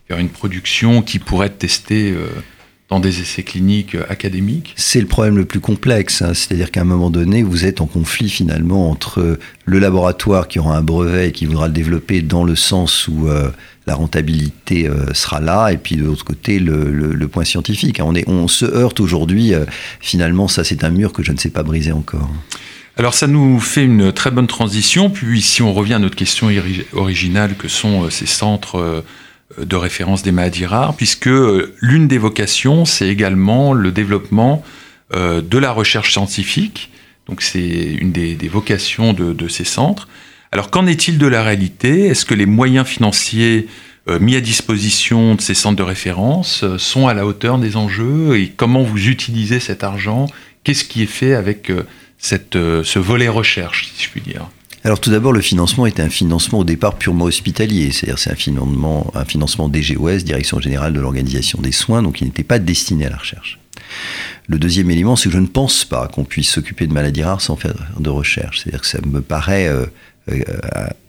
vers 0.09 0.17
une 0.17 0.29
production 0.29 1.01
qui 1.01 1.19
pourrait 1.19 1.47
être 1.47 1.59
testée 1.59 2.15
dans 2.89 2.99
des 2.99 3.19
essais 3.19 3.43
cliniques 3.43 3.95
euh, 3.95 4.05
académiques 4.09 4.73
C'est 4.77 5.01
le 5.01 5.07
problème 5.07 5.37
le 5.37 5.45
plus 5.45 5.59
complexe. 5.59 6.21
Hein. 6.21 6.33
C'est-à-dire 6.33 6.71
qu'à 6.71 6.81
un 6.81 6.85
moment 6.85 7.09
donné, 7.09 7.43
vous 7.43 7.65
êtes 7.65 7.81
en 7.81 7.85
conflit 7.85 8.29
finalement 8.29 8.89
entre 8.89 9.37
le 9.65 9.79
laboratoire 9.79 10.47
qui 10.47 10.59
aura 10.59 10.77
un 10.77 10.81
brevet 10.81 11.29
et 11.29 11.31
qui 11.31 11.45
voudra 11.45 11.67
le 11.67 11.73
développer 11.73 12.21
dans 12.21 12.45
le 12.45 12.55
sens 12.55 13.07
où 13.09 13.27
euh, 13.27 13.49
la 13.87 13.95
rentabilité 13.95 14.87
euh, 14.87 15.13
sera 15.13 15.41
là, 15.41 15.69
et 15.69 15.77
puis 15.77 15.97
de 15.97 16.05
l'autre 16.05 16.23
côté, 16.23 16.59
le, 16.59 17.27
point 17.27 17.43
scientifique. 17.43 17.99
On, 18.01 18.15
est, 18.15 18.27
on 18.29 18.47
se 18.47 18.65
heurte 18.65 19.01
aujourd'hui. 19.01 19.51
finalement, 19.99 20.47
ça, 20.47 20.63
c'est 20.63 20.85
un 20.85 20.89
mur 20.89 21.11
que 21.11 21.23
je 21.23 21.33
ne 21.33 21.37
sais 21.37 21.49
pas 21.49 21.63
briser 21.63 21.91
encore. 21.91 22.29
Alors 22.95 23.13
ça 23.13 23.27
nous 23.27 23.59
fait 23.59 23.83
une 23.83 24.13
très 24.13 24.31
bonne 24.31 24.47
transition, 24.47 25.09
puis 25.09 25.41
si 25.41 25.61
on 25.61 25.73
revient 25.73 25.95
à 25.95 25.99
notre 25.99 26.15
question 26.15 26.49
originale 26.93 27.55
que 27.55 27.67
sont 27.67 28.09
ces 28.09 28.25
centres 28.25 29.03
de 29.57 29.75
référence 29.75 30.23
des 30.23 30.31
maladies 30.31 30.65
rares, 30.65 30.95
puisque 30.95 31.27
euh, 31.27 31.73
l'une 31.81 32.07
des 32.07 32.17
vocations, 32.17 32.85
c'est 32.85 33.07
également 33.07 33.73
le 33.73 33.91
développement 33.91 34.63
euh, 35.15 35.41
de 35.41 35.57
la 35.57 35.71
recherche 35.71 36.11
scientifique. 36.11 36.91
Donc 37.27 37.41
c'est 37.41 37.59
une 37.59 38.11
des, 38.11 38.35
vocations 38.47 39.13
de, 39.13 39.47
ces 39.47 39.63
centres. 39.63 40.07
Alors 40.51 40.69
qu'en 40.69 40.85
est-il 40.85 41.17
de 41.17 41.27
la 41.27 41.43
réalité? 41.43 42.07
Est-ce 42.07 42.25
que 42.25 42.33
les 42.33 42.45
moyens 42.45 42.87
financiers 42.87 43.67
euh, 44.09 44.19
mis 44.19 44.35
à 44.35 44.41
disposition 44.41 45.35
de 45.35 45.41
ces 45.41 45.53
centres 45.53 45.75
de 45.75 45.83
référence 45.83 46.63
sont 46.77 47.07
à 47.07 47.13
la 47.13 47.25
hauteur 47.25 47.57
des 47.57 47.75
enjeux? 47.75 48.37
Et 48.37 48.49
comment 48.49 48.83
vous 48.83 49.07
utilisez 49.07 49.59
cet 49.59 49.83
argent? 49.83 50.27
Qu'est-ce 50.63 50.85
qui 50.85 51.03
est 51.03 51.05
fait 51.05 51.33
avec 51.33 51.71
cette, 52.17 52.53
ce 52.53 52.99
volet 52.99 53.27
recherche, 53.27 53.89
si 53.93 54.05
je 54.05 54.09
puis 54.09 54.21
dire? 54.21 54.47
Alors 54.83 54.99
tout 54.99 55.09
d'abord, 55.09 55.33
le 55.33 55.41
financement 55.41 55.85
était 55.85 56.01
un 56.01 56.09
financement 56.09 56.59
au 56.59 56.63
départ 56.63 56.95
purement 56.95 57.25
hospitalier, 57.25 57.91
c'est-à-dire 57.91 58.19
c'est 58.19 58.31
un 58.31 58.35
financement, 58.35 59.11
un 59.15 59.25
financement 59.25 59.69
DGOS, 59.69 60.19
Direction 60.19 60.59
Générale 60.59 60.93
de 60.93 60.99
l'Organisation 60.99 61.59
des 61.61 61.71
Soins, 61.71 62.03
donc 62.03 62.21
il 62.21 62.25
n'était 62.25 62.43
pas 62.43 62.59
destiné 62.59 63.05
à 63.05 63.09
la 63.09 63.17
recherche. 63.17 63.59
Le 64.47 64.59
deuxième 64.59 64.89
élément, 64.89 65.15
c'est 65.15 65.29
que 65.29 65.35
je 65.35 65.41
ne 65.41 65.47
pense 65.47 65.83
pas 65.83 66.07
qu'on 66.07 66.23
puisse 66.23 66.49
s'occuper 66.49 66.87
de 66.87 66.93
maladies 66.93 67.23
rares 67.23 67.41
sans 67.41 67.57
faire 67.57 67.73
de 67.99 68.09
recherche. 68.09 68.59
C'est-à-dire 68.59 68.81
que 68.81 68.87
ça 68.87 68.99
me 69.05 69.21
paraît 69.21 69.67
euh, 69.67 69.85
euh, 70.29 70.41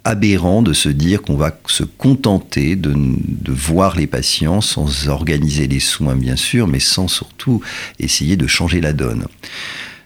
aberrant 0.05 0.63
de 0.63 0.73
se 0.73 0.89
dire 0.89 1.23
qu'on 1.23 1.37
va 1.37 1.57
se 1.67 1.85
contenter 1.85 2.75
de, 2.75 2.95
de, 2.95 3.53
voir 3.53 3.97
les 3.97 4.07
patients 4.07 4.61
sans 4.61 5.09
organiser 5.09 5.69
les 5.69 5.81
soins, 5.81 6.17
bien 6.17 6.37
sûr, 6.37 6.67
mais 6.67 6.81
sans 6.81 7.09
surtout 7.09 7.61
essayer 8.01 8.37
de 8.37 8.47
changer 8.47 8.81
la 8.81 8.93
donne. 8.93 9.27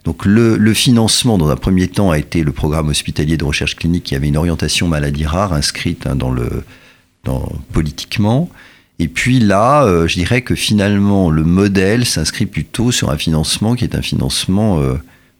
Donc 0.05 0.25
le, 0.25 0.75
financement, 0.75 1.39
dans 1.39 1.49
un 1.49 1.57
premier 1.57 1.87
temps, 1.89 2.11
a 2.11 2.19
été 2.19 2.43
le 2.43 2.53
programme 2.53 2.89
hospitalier 2.89 3.37
de 3.37 3.45
recherche 3.45 3.77
clinique 3.77 4.05
qui 4.05 4.17
avait 4.17 4.29
une 4.29 4.37
orientation 4.37 4.89
maladie 4.89 5.27
rare 5.27 5.53
inscrite 5.53 6.07
hein, 6.07 6.17
dans 6.17 6.31
le, 6.31 6.65
dans, 7.25 7.53
politiquement. 7.73 8.51
Et 8.99 9.09
puis 9.09 9.39
là, 9.39 9.85
euh, 9.85 10.09
je 10.09 10.15
dirais 10.15 10.43
que 10.43 10.55
finalement, 10.55 11.31
le 11.31 11.45
modèle 11.45 12.05
s'inscrit 12.05 12.47
plutôt 12.47 12.91
sur 12.91 13.11
un 13.11 13.17
financement 13.17 13.75
qui 13.75 13.85
est 13.85 13.95
un 13.95 14.03
financement 14.03 14.81
euh, 14.81 14.95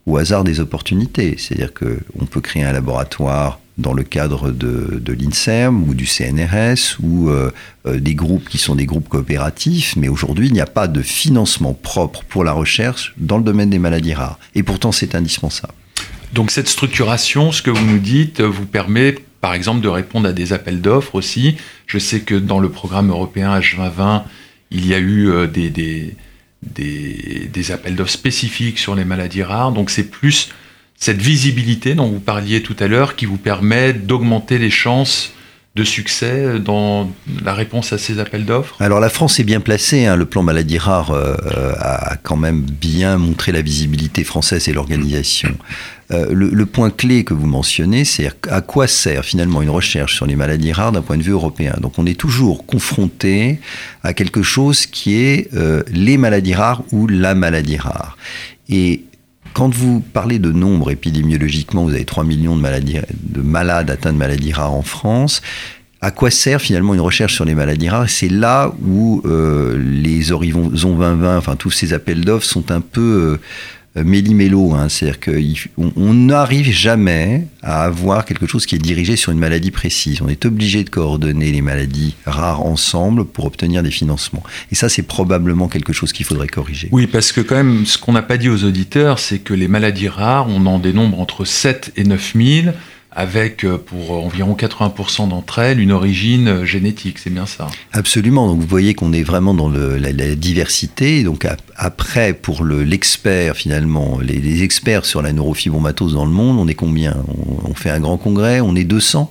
au 0.05 0.17
hasard 0.17 0.43
des 0.43 0.59
opportunités. 0.59 1.35
C'est-à-dire 1.37 1.73
qu'on 1.73 2.25
peut 2.25 2.41
créer 2.41 2.63
un 2.63 2.73
laboratoire 2.73 3.59
dans 3.77 3.93
le 3.93 4.03
cadre 4.03 4.51
de, 4.51 5.01
de 5.01 5.13
l'INSERM 5.13 5.83
ou 5.87 5.93
du 5.93 6.05
CNRS 6.05 6.99
ou 7.01 7.29
euh, 7.29 7.51
euh, 7.85 7.99
des 7.99 8.13
groupes 8.13 8.47
qui 8.47 8.57
sont 8.57 8.75
des 8.75 8.85
groupes 8.85 9.09
coopératifs, 9.09 9.95
mais 9.95 10.09
aujourd'hui 10.09 10.47
il 10.47 10.53
n'y 10.53 10.61
a 10.61 10.67
pas 10.67 10.87
de 10.87 11.01
financement 11.01 11.73
propre 11.73 12.23
pour 12.23 12.43
la 12.43 12.51
recherche 12.51 13.13
dans 13.17 13.37
le 13.37 13.43
domaine 13.43 13.69
des 13.69 13.79
maladies 13.79 14.13
rares. 14.13 14.39
Et 14.53 14.63
pourtant 14.63 14.91
c'est 14.91 15.15
indispensable. 15.15 15.73
Donc 16.33 16.51
cette 16.51 16.67
structuration, 16.67 17.51
ce 17.51 17.61
que 17.61 17.71
vous 17.71 17.85
nous 17.85 17.99
dites, 17.99 18.41
vous 18.41 18.65
permet 18.65 19.15
par 19.41 19.53
exemple 19.53 19.81
de 19.81 19.89
répondre 19.89 20.27
à 20.27 20.33
des 20.33 20.53
appels 20.53 20.81
d'offres 20.81 21.15
aussi. 21.15 21.57
Je 21.87 21.97
sais 21.97 22.21
que 22.21 22.35
dans 22.35 22.59
le 22.59 22.69
programme 22.69 23.09
européen 23.09 23.59
H2020, 23.59 24.23
il 24.71 24.87
y 24.87 24.93
a 24.93 24.99
eu 24.99 25.29
euh, 25.29 25.47
des, 25.47 25.69
des, 25.69 26.15
des 26.61 27.71
appels 27.71 27.95
d'offres 27.95 28.11
spécifiques 28.11 28.79
sur 28.79 28.95
les 28.95 29.05
maladies 29.05 29.43
rares, 29.43 29.71
donc 29.71 29.89
c'est 29.89 30.09
plus 30.09 30.49
cette 31.03 31.21
visibilité 31.21 31.95
dont 31.95 32.07
vous 32.07 32.21
parliez 32.21 32.63
tout 32.63 32.77
à 32.79 32.87
l'heure 32.87 33.17
qui 33.17 33.25
vous 33.25 33.35
permet 33.35 33.91
d'augmenter 33.91 34.57
les 34.57 34.69
chances 34.69 35.33
de 35.75 35.83
succès 35.83 36.59
dans 36.59 37.11
la 37.43 37.53
réponse 37.53 37.91
à 37.91 37.97
ces 37.97 38.19
appels 38.19 38.45
d'offres? 38.45 38.81
Alors 38.81 39.01
la 39.01 39.09
France 39.09 39.37
est 39.37 39.43
bien 39.43 39.59
placée, 39.59 40.05
hein. 40.05 40.15
le 40.15 40.23
plan 40.23 40.43
maladie 40.43 40.77
rare 40.77 41.11
euh, 41.11 41.35
a 41.77 42.15
quand 42.23 42.37
même 42.37 42.61
bien 42.61 43.17
montré 43.17 43.51
la 43.51 43.61
visibilité 43.61 44.23
française 44.23 44.69
et 44.69 44.71
l'organisation. 44.71 45.57
Euh, 46.11 46.27
le, 46.31 46.65
point 46.65 46.89
clé 46.89 47.25
que 47.25 47.33
vous 47.33 47.47
mentionnez, 47.47 48.05
c'est 48.05 48.31
à 48.49 48.61
quoi 48.61 48.87
sert 48.87 49.25
finalement 49.25 49.61
une 49.61 49.71
recherche 49.71 50.15
sur 50.15 50.25
les 50.25 50.37
maladies 50.37 50.71
rares 50.71 50.93
d'un 50.93 51.01
point 51.01 51.17
de 51.17 51.23
vue 51.23 51.33
européen? 51.33 51.75
Donc 51.81 51.99
on 51.99 52.05
est 52.05 52.17
toujours 52.17 52.65
confronté 52.65 53.59
à 54.03 54.13
quelque 54.13 54.41
chose 54.41 54.85
qui 54.85 55.15
est 55.15 55.53
euh, 55.53 55.83
les 55.91 56.17
maladies 56.17 56.53
rares 56.53 56.81
ou 56.93 57.07
la 57.07 57.35
maladie 57.35 57.77
rare. 57.77 58.17
Et 58.69 59.03
quand 59.53 59.73
vous 59.73 59.99
parlez 60.01 60.39
de 60.39 60.51
nombre 60.51 60.91
épidémiologiquement, 60.91 61.83
vous 61.83 61.93
avez 61.93 62.05
3 62.05 62.23
millions 62.23 62.55
de, 62.55 63.41
malades 63.41 63.89
atteints 63.91 64.13
de 64.13 64.17
maladies 64.17 64.51
rares 64.51 64.73
en 64.73 64.81
France. 64.81 65.41
À 66.01 66.11
quoi 66.11 66.31
sert 66.31 66.59
finalement 66.59 66.93
une 66.93 66.99
recherche 66.99 67.35
sur 67.35 67.45
les 67.45 67.55
maladies 67.55 67.89
rares? 67.89 68.09
C'est 68.09 68.29
là 68.29 68.73
où 68.85 69.21
euh, 69.25 69.77
les 69.77 70.31
Horizons 70.31 70.69
2020, 70.69 71.37
enfin 71.37 71.55
tous 71.55 71.71
ces 71.71 71.93
appels 71.93 72.25
d'offres 72.25 72.45
sont 72.45 72.71
un 72.71 72.81
peu... 72.81 73.39
Euh, 73.39 73.41
méli-mélo. 73.95 74.73
Hein. 74.73 74.89
C'est-à-dire 74.89 75.19
qu'on 75.19 76.13
n'arrive 76.13 76.71
jamais 76.71 77.47
à 77.61 77.83
avoir 77.83 78.25
quelque 78.25 78.47
chose 78.47 78.65
qui 78.65 78.75
est 78.75 78.79
dirigé 78.79 79.15
sur 79.15 79.31
une 79.31 79.39
maladie 79.39 79.71
précise. 79.71 80.21
On 80.21 80.29
est 80.29 80.45
obligé 80.45 80.83
de 80.83 80.89
coordonner 80.89 81.51
les 81.51 81.61
maladies 81.61 82.15
rares 82.25 82.65
ensemble 82.65 83.25
pour 83.25 83.45
obtenir 83.45 83.83
des 83.83 83.91
financements. 83.91 84.43
Et 84.71 84.75
ça, 84.75 84.89
c'est 84.89 85.03
probablement 85.03 85.67
quelque 85.67 85.93
chose 85.93 86.11
qu'il 86.11 86.25
faudrait 86.25 86.47
corriger. 86.47 86.89
Oui, 86.91 87.07
parce 87.07 87.31
que 87.31 87.41
quand 87.41 87.55
même, 87.55 87.85
ce 87.85 87.97
qu'on 87.97 88.13
n'a 88.13 88.21
pas 88.21 88.37
dit 88.37 88.49
aux 88.49 88.63
auditeurs, 88.63 89.19
c'est 89.19 89.39
que 89.39 89.53
les 89.53 89.67
maladies 89.67 90.07
rares, 90.07 90.47
on 90.49 90.65
en 90.65 90.79
dénombre 90.79 91.19
entre 91.19 91.45
7 91.45 91.93
et 91.95 92.03
9 92.03 92.33
000 92.35 92.75
avec 93.15 93.63
euh, 93.63 93.77
pour 93.77 94.11
environ 94.11 94.55
80% 94.55 95.29
d'entre 95.29 95.59
elles 95.59 95.79
une 95.79 95.91
origine 95.91 96.47
euh, 96.47 96.65
génétique, 96.65 97.19
c'est 97.19 97.29
bien 97.29 97.45
ça. 97.45 97.67
Absolument, 97.91 98.47
donc 98.47 98.59
vous 98.59 98.67
voyez 98.67 98.93
qu'on 98.93 99.13
est 99.13 99.23
vraiment 99.23 99.53
dans 99.53 99.69
la, 99.69 100.35
diversité, 100.35 101.23
donc 101.23 101.47
après 101.75 102.33
pour 102.33 102.65
l'expert 102.65 103.55
finalement, 103.55 104.19
les, 104.19 104.39
les, 104.39 104.63
experts 104.63 105.05
sur 105.05 105.21
la 105.21 105.33
neurofibromatose 105.33 106.13
dans 106.13 106.25
le 106.25 106.31
monde, 106.31 106.57
on 106.59 106.67
est 106.67 106.75
combien? 106.75 107.15
On, 107.27 107.69
on 107.69 107.73
fait 107.73 107.89
un 107.89 107.99
grand 107.99 108.17
congrès, 108.17 108.61
on 108.61 108.75
est 108.75 108.83
200 108.83 109.29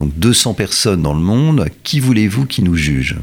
donc 0.00 0.18
200 0.18 0.54
personnes 0.54 1.02
dans 1.02 1.14
le 1.14 1.20
monde, 1.20 1.68
qui 1.82 2.00
voulez-vous 2.00 2.46
qui 2.46 2.62
nous 2.62 2.76
juge? 2.76 3.16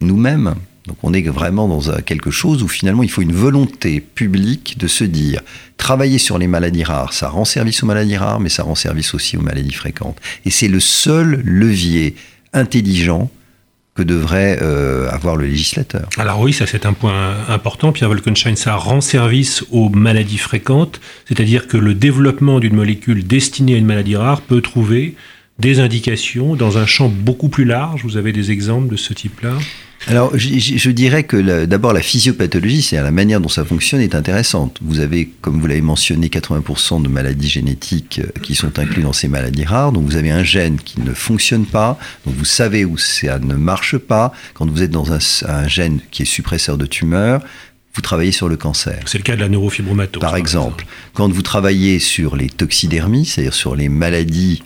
Nous-mêmes? 0.00 0.54
Donc 0.86 0.96
on 1.02 1.12
est 1.12 1.22
vraiment 1.28 1.68
dans 1.68 2.00
quelque 2.00 2.30
chose 2.30 2.62
où 2.62 2.68
finalement 2.68 3.02
il 3.02 3.10
faut 3.10 3.22
une 3.22 3.32
volonté 3.32 4.00
publique 4.00 4.78
de 4.78 4.86
se 4.86 5.04
dire 5.04 5.42
travailler 5.76 6.18
sur 6.18 6.38
les 6.38 6.46
maladies 6.46 6.84
rares, 6.84 7.12
ça 7.12 7.28
rend 7.28 7.44
service 7.44 7.82
aux 7.82 7.86
maladies 7.86 8.16
rares, 8.16 8.40
mais 8.40 8.48
ça 8.48 8.62
rend 8.62 8.74
service 8.74 9.14
aussi 9.14 9.36
aux 9.36 9.42
maladies 9.42 9.72
fréquentes. 9.72 10.18
Et 10.44 10.50
c'est 10.50 10.68
le 10.68 10.80
seul 10.80 11.42
levier 11.44 12.14
intelligent 12.52 13.30
que 13.94 14.02
devrait 14.02 14.58
euh, 14.62 15.10
avoir 15.10 15.36
le 15.36 15.46
législateur. 15.46 16.08
Alors 16.16 16.40
oui, 16.40 16.52
ça 16.52 16.66
c'est 16.66 16.86
un 16.86 16.92
point 16.92 17.36
important. 17.48 17.92
Pierre 17.92 18.08
Wolkenstein, 18.08 18.56
ça 18.56 18.76
rend 18.76 19.00
service 19.00 19.64
aux 19.70 19.88
maladies 19.88 20.38
fréquentes, 20.38 21.00
c'est-à-dire 21.26 21.66
que 21.66 21.76
le 21.76 21.94
développement 21.94 22.60
d'une 22.60 22.74
molécule 22.74 23.26
destinée 23.26 23.74
à 23.74 23.76
une 23.76 23.86
maladie 23.86 24.16
rare 24.16 24.40
peut 24.40 24.60
trouver 24.60 25.16
des 25.58 25.80
indications 25.80 26.56
dans 26.56 26.78
un 26.78 26.86
champ 26.86 27.08
beaucoup 27.08 27.48
plus 27.48 27.64
large. 27.64 28.02
Vous 28.04 28.16
avez 28.16 28.32
des 28.32 28.50
exemples 28.50 28.88
de 28.88 28.96
ce 28.96 29.12
type-là? 29.12 29.52
Alors, 30.06 30.36
je, 30.36 30.58
je, 30.58 30.90
dirais 30.90 31.24
que 31.24 31.66
d'abord 31.66 31.92
la 31.92 32.00
physiopathologie, 32.00 32.82
c'est-à-dire 32.82 33.04
la 33.04 33.10
manière 33.10 33.40
dont 33.40 33.48
ça 33.48 33.64
fonctionne, 33.64 34.00
est 34.00 34.14
intéressante. 34.14 34.78
Vous 34.80 35.00
avez, 35.00 35.30
comme 35.40 35.60
vous 35.60 35.66
l'avez 35.66 35.82
mentionné, 35.82 36.28
80% 36.28 37.02
de 37.02 37.08
maladies 37.08 37.48
génétiques 37.48 38.20
euh, 38.24 38.40
qui 38.42 38.54
sont 38.54 38.78
inclus 38.78 39.02
dans 39.02 39.12
ces 39.12 39.28
maladies 39.28 39.64
rares. 39.64 39.92
Donc, 39.92 40.06
vous 40.06 40.16
avez 40.16 40.30
un 40.30 40.42
gène 40.42 40.78
qui 40.78 41.00
ne 41.00 41.12
fonctionne 41.12 41.66
pas. 41.66 41.98
Donc, 42.24 42.34
vous 42.34 42.46
savez 42.46 42.84
où 42.84 42.96
ça 42.96 43.38
ne 43.38 43.54
marche 43.54 43.98
pas. 43.98 44.32
Quand 44.54 44.68
vous 44.68 44.82
êtes 44.82 44.90
dans 44.90 45.12
un, 45.12 45.18
un 45.46 45.68
gène 45.68 46.00
qui 46.10 46.22
est 46.22 46.26
suppresseur 46.26 46.78
de 46.78 46.86
tumeur, 46.86 47.42
vous 47.94 48.00
travaillez 48.00 48.32
sur 48.32 48.48
le 48.48 48.56
cancer. 48.56 49.00
C'est 49.06 49.18
le 49.18 49.24
cas 49.24 49.36
de 49.36 49.40
la 49.40 49.48
neurofibromatose. 49.48 50.20
Par, 50.20 50.30
par 50.30 50.38
exemple. 50.38 50.82
exemple, 50.82 50.86
quand 51.12 51.30
vous 51.30 51.42
travaillez 51.42 51.98
sur 51.98 52.36
les 52.36 52.48
toxidermies, 52.48 53.26
c'est-à-dire 53.26 53.54
sur 53.54 53.76
les 53.76 53.88
maladies 53.88 54.62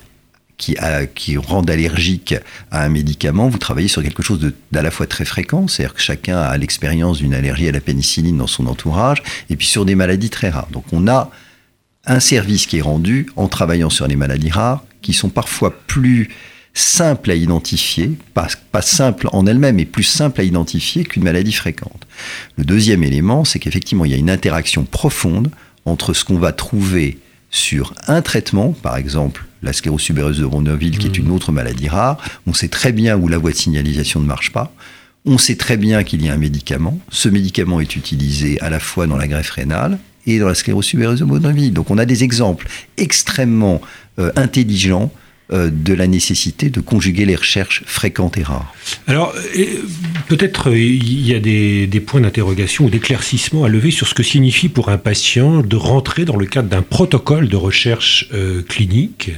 qui, 0.57 0.77
a, 0.77 1.01
rendent 1.37 1.69
allergique 1.69 2.35
à 2.71 2.83
un 2.83 2.89
médicament, 2.89 3.49
vous 3.49 3.57
travaillez 3.57 3.87
sur 3.87 4.01
quelque 4.01 4.23
chose 4.23 4.53
d'à 4.71 4.81
la 4.81 4.91
fois 4.91 5.07
très 5.07 5.25
fréquent, 5.25 5.67
c'est-à-dire 5.67 5.93
que 5.93 6.01
chacun 6.01 6.37
a 6.37 6.57
l'expérience 6.57 7.17
d'une 7.17 7.33
allergie 7.33 7.67
à 7.67 7.71
la 7.71 7.81
pénicilline 7.81 8.37
dans 8.37 8.47
son 8.47 8.67
entourage, 8.67 9.21
et 9.49 9.55
puis 9.55 9.67
sur 9.67 9.85
des 9.85 9.95
maladies 9.95 10.29
très 10.29 10.49
rares. 10.49 10.69
Donc 10.71 10.85
on 10.91 11.07
a 11.07 11.29
un 12.05 12.19
service 12.19 12.67
qui 12.67 12.77
est 12.77 12.81
rendu 12.81 13.27
en 13.35 13.47
travaillant 13.47 13.89
sur 13.89 14.07
les 14.07 14.15
maladies 14.15 14.51
rares, 14.51 14.83
qui 15.01 15.13
sont 15.13 15.29
parfois 15.29 15.77
plus 15.87 16.29
simples 16.73 17.31
à 17.31 17.35
identifier, 17.35 18.11
pas, 18.33 18.47
pas 18.71 18.81
simples 18.81 19.29
en 19.31 19.47
elles-mêmes, 19.47 19.77
mais 19.77 19.85
plus 19.85 20.03
simples 20.03 20.41
à 20.41 20.43
identifier 20.43 21.03
qu'une 21.05 21.23
maladie 21.23 21.53
fréquente. 21.53 22.05
Le 22.57 22.65
deuxième 22.65 23.03
élément, 23.03 23.45
c'est 23.45 23.59
qu'effectivement, 23.59 24.05
il 24.05 24.11
y 24.11 24.13
a 24.13 24.17
une 24.17 24.29
interaction 24.29 24.83
profonde 24.83 25.49
entre 25.85 26.13
ce 26.13 26.25
qu'on 26.25 26.37
va 26.37 26.51
trouver 26.51 27.17
sur 27.49 27.93
un 28.07 28.21
traitement, 28.21 28.73
par 28.73 28.97
exemple 28.97 29.45
la 29.65 29.73
sclérose 29.73 30.01
subéreuse 30.01 30.39
de 30.39 30.45
qui 30.97 31.07
est 31.07 31.17
une 31.17 31.27
mmh. 31.27 31.31
autre 31.31 31.51
maladie 31.51 31.89
rare. 31.89 32.17
On 32.47 32.53
sait 32.53 32.69
très 32.69 32.91
bien 32.91 33.17
où 33.17 33.27
la 33.27 33.37
voie 33.37 33.51
de 33.51 33.55
signalisation 33.55 34.19
ne 34.19 34.25
marche 34.25 34.51
pas. 34.51 34.73
On 35.25 35.37
sait 35.37 35.55
très 35.55 35.75
bien 35.75 36.03
qu'il 36.03 36.23
y 36.23 36.29
a 36.29 36.33
un 36.33 36.37
médicament. 36.37 36.99
Ce 37.09 37.27
médicament 37.27 37.81
est 37.81 37.95
utilisé 37.95 38.61
à 38.61 38.69
la 38.69 38.79
fois 38.79 39.07
dans 39.07 39.17
la 39.17 39.27
greffe 39.27 39.49
rénale 39.49 39.97
et 40.27 40.39
dans 40.39 40.47
la 40.47 40.55
sclérose 40.55 40.85
subéreuse 40.85 41.21
de. 41.21 41.71
Donc 41.71 41.89
on 41.89 41.97
a 41.97 42.05
des 42.05 42.23
exemples 42.23 42.67
extrêmement 42.97 43.81
euh, 44.19 44.31
intelligents 44.35 45.11
de 45.51 45.93
la 45.93 46.07
nécessité 46.07 46.69
de 46.69 46.79
conjuguer 46.79 47.25
les 47.25 47.35
recherches 47.35 47.83
fréquentes 47.85 48.37
et 48.37 48.43
rares. 48.43 48.73
Alors, 49.07 49.33
peut-être 50.27 50.69
euh, 50.69 50.77
il 50.77 51.25
y 51.25 51.35
a 51.35 51.39
des, 51.39 51.99
points 51.99 52.21
d'interrogation 52.21 52.85
ou 52.85 52.89
d'éclaircissement 52.89 53.63
à 53.63 53.69
lever 53.69 53.91
sur 53.91 54.07
ce 54.07 54.13
que 54.13 54.23
signifie 54.23 54.69
pour 54.69 54.89
un 54.89 54.97
patient 54.97 55.61
de 55.61 55.75
rentrer 55.75 56.25
dans 56.25 56.35
le 56.35 56.45
cadre 56.45 56.69
d'un 56.69 56.81
protocole 56.81 57.47
de 57.47 57.55
recherche 57.55 58.27
euh, 58.33 58.61
clinique 58.63 59.31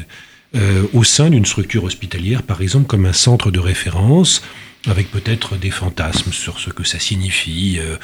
euh, 0.55 0.83
au 0.93 1.03
sein 1.03 1.29
d'une 1.29 1.45
structure 1.45 1.83
hospitalière, 1.83 2.41
par 2.41 2.61
exemple 2.61 2.87
comme 2.87 3.05
un 3.05 3.13
centre 3.13 3.51
de 3.51 3.59
référence, 3.59 4.41
avec 4.87 5.11
peut-être 5.11 5.57
des 5.57 5.71
fantasmes 5.71 6.31
sur 6.31 6.59
ce 6.59 6.69
que 6.69 6.83
ça 6.83 6.99
signifie. 6.99 7.77
Euh, 7.79 7.97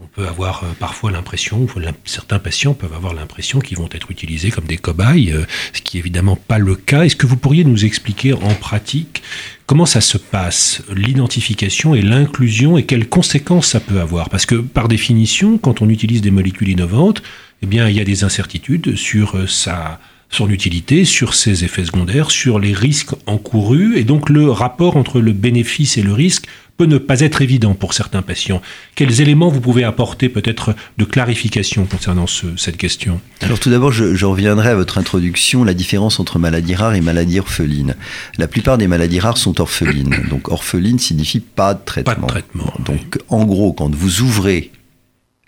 on 0.00 0.06
peut 0.06 0.28
avoir 0.28 0.62
euh, 0.62 0.68
parfois 0.78 1.10
l'impression, 1.10 1.66
certains 2.04 2.38
patients 2.38 2.72
peuvent 2.74 2.94
avoir 2.94 3.14
l'impression 3.14 3.58
qu'ils 3.58 3.78
vont 3.78 3.88
être 3.90 4.10
utilisés 4.10 4.50
comme 4.50 4.66
des 4.66 4.76
cobayes, 4.76 5.32
euh, 5.32 5.44
ce 5.72 5.82
qui 5.82 5.96
est 5.96 6.00
évidemment 6.00 6.36
pas 6.36 6.58
le 6.58 6.76
cas. 6.76 7.02
Est-ce 7.02 7.16
que 7.16 7.26
vous 7.26 7.36
pourriez 7.36 7.64
nous 7.64 7.84
expliquer 7.84 8.32
en 8.32 8.54
pratique 8.54 9.22
comment 9.66 9.86
ça 9.86 10.00
se 10.00 10.16
passe, 10.16 10.82
l'identification 10.94 11.94
et 11.94 12.02
l'inclusion, 12.02 12.78
et 12.78 12.84
quelles 12.84 13.08
conséquences 13.08 13.66
ça 13.66 13.80
peut 13.80 14.00
avoir? 14.00 14.30
Parce 14.30 14.46
que 14.46 14.54
par 14.54 14.86
définition, 14.86 15.58
quand 15.58 15.82
on 15.82 15.88
utilise 15.88 16.20
des 16.22 16.30
molécules 16.30 16.68
innovantes, 16.68 17.22
eh 17.62 17.66
bien, 17.66 17.88
il 17.88 17.96
y 17.96 18.00
a 18.00 18.04
des 18.04 18.22
incertitudes 18.22 18.94
sur 18.94 19.50
sa 19.50 19.98
son 20.30 20.50
utilité, 20.50 21.06
sur 21.06 21.32
ses 21.32 21.64
effets 21.64 21.86
secondaires, 21.86 22.30
sur 22.30 22.58
les 22.58 22.74
risques 22.74 23.14
encourus, 23.26 23.96
et 23.96 24.04
donc 24.04 24.28
le 24.28 24.50
rapport 24.50 24.98
entre 24.98 25.20
le 25.20 25.32
bénéfice 25.32 25.96
et 25.96 26.02
le 26.02 26.12
risque 26.12 26.46
peut 26.78 26.86
ne 26.86 26.96
pas 26.96 27.20
être 27.20 27.42
évident 27.42 27.74
pour 27.74 27.92
certains 27.92 28.22
patients. 28.22 28.62
Quels 28.94 29.20
éléments 29.20 29.48
vous 29.48 29.60
pouvez 29.60 29.82
apporter 29.82 30.28
peut-être 30.28 30.74
de 30.96 31.04
clarification 31.04 31.84
concernant 31.84 32.26
cette 32.26 32.76
question 32.76 33.20
Alors 33.42 33.58
tout 33.58 33.68
d'abord, 33.68 33.90
je, 33.90 34.24
reviendrai 34.24 34.70
à 34.70 34.74
votre 34.76 34.96
introduction, 34.96 35.64
la 35.64 35.74
différence 35.74 36.20
entre 36.20 36.38
maladie 36.38 36.76
rare 36.76 36.94
et 36.94 37.00
maladie 37.00 37.40
orpheline. 37.40 37.96
La 38.38 38.46
plupart 38.46 38.78
des 38.78 38.86
maladies 38.86 39.18
rares 39.18 39.38
sont 39.38 39.60
orphelines. 39.60 40.16
Donc 40.30 40.48
orpheline 40.48 41.00
signifie 41.00 41.40
pas 41.40 41.74
de 41.74 41.84
traitement. 41.84 42.14
Pas 42.14 42.20
de 42.20 42.26
traitement. 42.26 42.72
Donc 42.84 43.18
en 43.28 43.44
gros, 43.44 43.72
quand 43.72 43.92
vous 43.92 44.20
ouvrez 44.20 44.70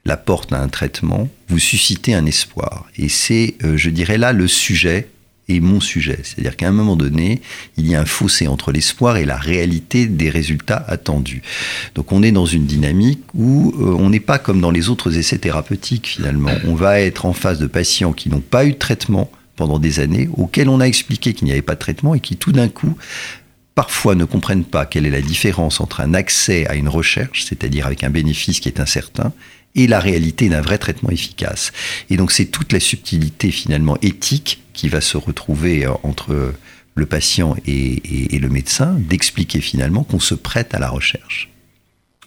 la 0.04 0.16
porte 0.16 0.52
à 0.52 0.60
un 0.60 0.68
traitement, 0.68 1.28
vous 1.48 1.60
suscitez 1.60 2.12
un 2.12 2.26
espoir. 2.26 2.86
Et 2.96 3.08
c'est, 3.08 3.54
euh, 3.62 3.76
je 3.76 3.90
dirais 3.90 4.18
là, 4.18 4.32
le 4.32 4.48
sujet 4.48 5.08
et 5.50 5.60
mon 5.60 5.80
sujet. 5.80 6.20
C'est-à-dire 6.22 6.56
qu'à 6.56 6.68
un 6.68 6.72
moment 6.72 6.96
donné, 6.96 7.40
il 7.76 7.88
y 7.88 7.94
a 7.94 8.00
un 8.00 8.06
fossé 8.06 8.46
entre 8.46 8.72
l'espoir 8.72 9.16
et 9.16 9.24
la 9.24 9.36
réalité 9.36 10.06
des 10.06 10.30
résultats 10.30 10.84
attendus. 10.86 11.42
Donc 11.94 12.12
on 12.12 12.22
est 12.22 12.32
dans 12.32 12.46
une 12.46 12.66
dynamique 12.66 13.22
où 13.34 13.74
euh, 13.78 13.96
on 13.98 14.10
n'est 14.10 14.20
pas 14.20 14.38
comme 14.38 14.60
dans 14.60 14.70
les 14.70 14.88
autres 14.88 15.18
essais 15.18 15.38
thérapeutiques 15.38 16.06
finalement. 16.06 16.52
On 16.66 16.74
va 16.74 17.00
être 17.00 17.26
en 17.26 17.32
face 17.32 17.58
de 17.58 17.66
patients 17.66 18.12
qui 18.12 18.28
n'ont 18.28 18.40
pas 18.40 18.64
eu 18.64 18.72
de 18.72 18.78
traitement 18.78 19.30
pendant 19.56 19.78
des 19.78 20.00
années, 20.00 20.30
auxquels 20.38 20.70
on 20.70 20.80
a 20.80 20.84
expliqué 20.84 21.34
qu'il 21.34 21.44
n'y 21.44 21.52
avait 21.52 21.60
pas 21.60 21.74
de 21.74 21.80
traitement 21.80 22.14
et 22.14 22.20
qui 22.20 22.36
tout 22.36 22.52
d'un 22.52 22.68
coup 22.68 22.96
parfois 23.74 24.14
ne 24.14 24.24
comprennent 24.24 24.64
pas 24.64 24.86
quelle 24.86 25.04
est 25.04 25.10
la 25.10 25.20
différence 25.20 25.80
entre 25.80 26.00
un 26.00 26.14
accès 26.14 26.66
à 26.66 26.76
une 26.76 26.88
recherche, 26.88 27.44
c'est-à-dire 27.44 27.86
avec 27.86 28.04
un 28.04 28.10
bénéfice 28.10 28.60
qui 28.60 28.68
est 28.68 28.80
incertain, 28.80 29.32
et 29.74 29.86
la 29.86 30.00
réalité 30.00 30.48
d'un 30.48 30.60
vrai 30.60 30.78
traitement 30.78 31.10
efficace. 31.10 31.72
Et 32.08 32.16
donc 32.16 32.32
c'est 32.32 32.46
toute 32.46 32.72
la 32.72 32.80
subtilité 32.80 33.50
finalement 33.50 33.96
éthique 34.02 34.60
qui 34.80 34.88
va 34.88 35.02
se 35.02 35.18
retrouver 35.18 35.84
euh, 35.84 35.92
entre 36.04 36.54
le 36.94 37.06
patient 37.06 37.54
et, 37.66 38.38
le 38.38 38.48
médecin, 38.48 38.96
d'expliquer 38.98 39.60
finalement 39.60 40.04
qu'on 40.04 40.20
se 40.20 40.34
prête 40.34 40.74
à 40.74 40.78
la 40.78 40.88
recherche 40.88 41.50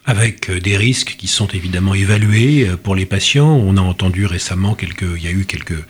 avec 0.06 0.50
euh, 0.50 0.60
des 0.60 0.78
risques 0.78 1.16
qui 1.18 1.28
sont 1.28 1.48
évidemment 1.48 1.96
évalués 1.96 2.68
euh, 2.68 2.78
pour 2.78 2.94
les 2.94 3.08
patients. 3.08 3.50
On 3.50 3.78
a 3.78 3.82
entendu 3.82 4.28
récemment 4.28 4.76
quelques, 4.76 5.08
il 5.18 5.24
y 5.24 5.28
a 5.28 5.32
eu 5.32 5.46
quelques 5.46 5.82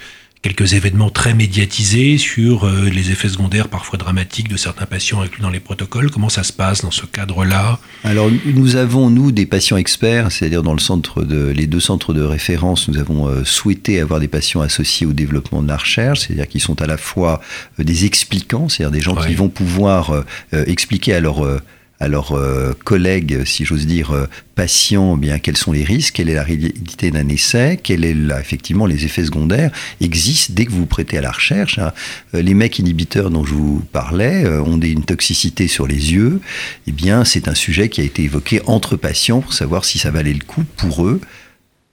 quelques 0.44 0.74
événements 0.74 1.10
très 1.10 1.34
médiatisés 1.34 2.18
sur 2.18 2.66
euh, 2.66 2.90
les 2.90 3.12
effets 3.12 3.30
secondaires 3.30 3.70
parfois 3.70 3.98
dramatiques 3.98 4.50
de 4.50 4.58
certains 4.58 4.86
patients 4.86 5.22
inclus 5.22 5.42
dans 5.42 5.50
les 5.50 5.62
protocoles. 5.62 6.12
Comment 6.12 6.28
ça 6.28 6.44
se 6.44 6.52
passe 6.52 6.82
dans 6.82 6.92
ce 6.92 7.06
cadre-là? 7.06 7.80
Alors 8.04 8.30
nous 8.46 8.76
avons, 8.76 9.10
nous, 9.10 9.32
des 9.32 9.46
patients 9.46 9.78
experts, 9.78 10.32
c'est-à-dire 10.34 10.62
dans 10.62 10.74
le 10.74 10.80
centre 10.80 11.24
de, 11.24 11.48
les 11.48 11.66
deux 11.66 11.80
centres 11.80 12.14
de 12.14 12.22
référence, 12.22 12.90
nous 12.90 12.98
avons 12.98 13.28
euh, 13.28 13.46
souhaité 13.46 14.02
avoir 14.02 14.20
des 14.20 14.28
patients 14.28 14.62
associés 14.62 15.08
au 15.08 15.14
développement 15.14 15.64
de 15.64 15.70
la 15.70 15.78
recherche, 15.78 16.20
c'est-à-dire 16.20 16.50
qui 16.50 16.60
sont 16.60 16.82
à 16.82 16.88
la 16.88 16.98
fois 16.98 17.42
euh, 17.80 17.86
des 17.86 18.04
expliquants, 18.04 18.68
c'est-à-dire 18.68 18.92
des 18.92 19.02
gens 19.02 19.16
qui 19.16 19.36
vont 19.36 19.50
pouvoir 19.50 20.26
expliquer 20.52 21.14
à 21.14 21.22
leur 21.22 21.46
à 22.04 22.10
leurs 22.10 22.34
euh, 22.34 22.74
collègues, 22.84 23.46
si 23.46 23.64
j'ose 23.64 23.86
dire, 23.86 24.12
euh, 24.12 24.28
patients, 24.56 25.16
eh 25.18 25.20
bien 25.20 25.40
quels 25.40 25.56
sont 25.56 25.72
les 25.72 25.86
risques, 25.86 26.16
quelle 26.16 26.30
est 26.30 26.36
la 26.36 26.44
réalité 26.44 27.12
d'un 27.12 27.30
essai, 27.30 27.80
quels 27.82 28.04
est 28.04 28.16
effectivement 28.40 28.86
les 28.86 29.06
effets 29.06 29.24
secondaires? 29.24 29.72
Existent 30.02 30.54
dès 30.54 30.66
que 30.66 30.72
vous 30.72 30.80
vous 30.80 30.86
prêtez 30.86 31.18
à 31.18 31.22
la 31.22 31.32
recherche. 31.32 31.80
Hein. 31.80 31.94
Euh, 32.36 32.42
les 32.42 32.54
mecs 32.54 32.78
inhibiteurs 32.78 33.30
dont 33.30 33.46
je 33.46 33.54
vous 33.54 33.82
parlais 33.94 34.46
ont 34.46 34.80
une 34.80 35.06
toxicité 35.06 35.70
sur 35.70 35.88
les 35.88 36.14
yeux. 36.14 36.42
Eh 36.88 36.92
bien, 36.92 37.24
c'est 37.24 37.48
un 37.48 37.56
sujet 37.56 37.88
qui 37.88 38.02
a 38.02 38.04
été 38.04 38.24
évoqué 38.24 38.62
entre 38.66 38.98
patients 38.98 39.40
pour 39.40 39.54
savoir 39.54 39.86
si 39.86 39.98
ça 39.98 40.12
valait 40.12 40.34
le 40.34 40.44
coup 40.44 40.66
pour 40.76 41.06
eux 41.06 41.22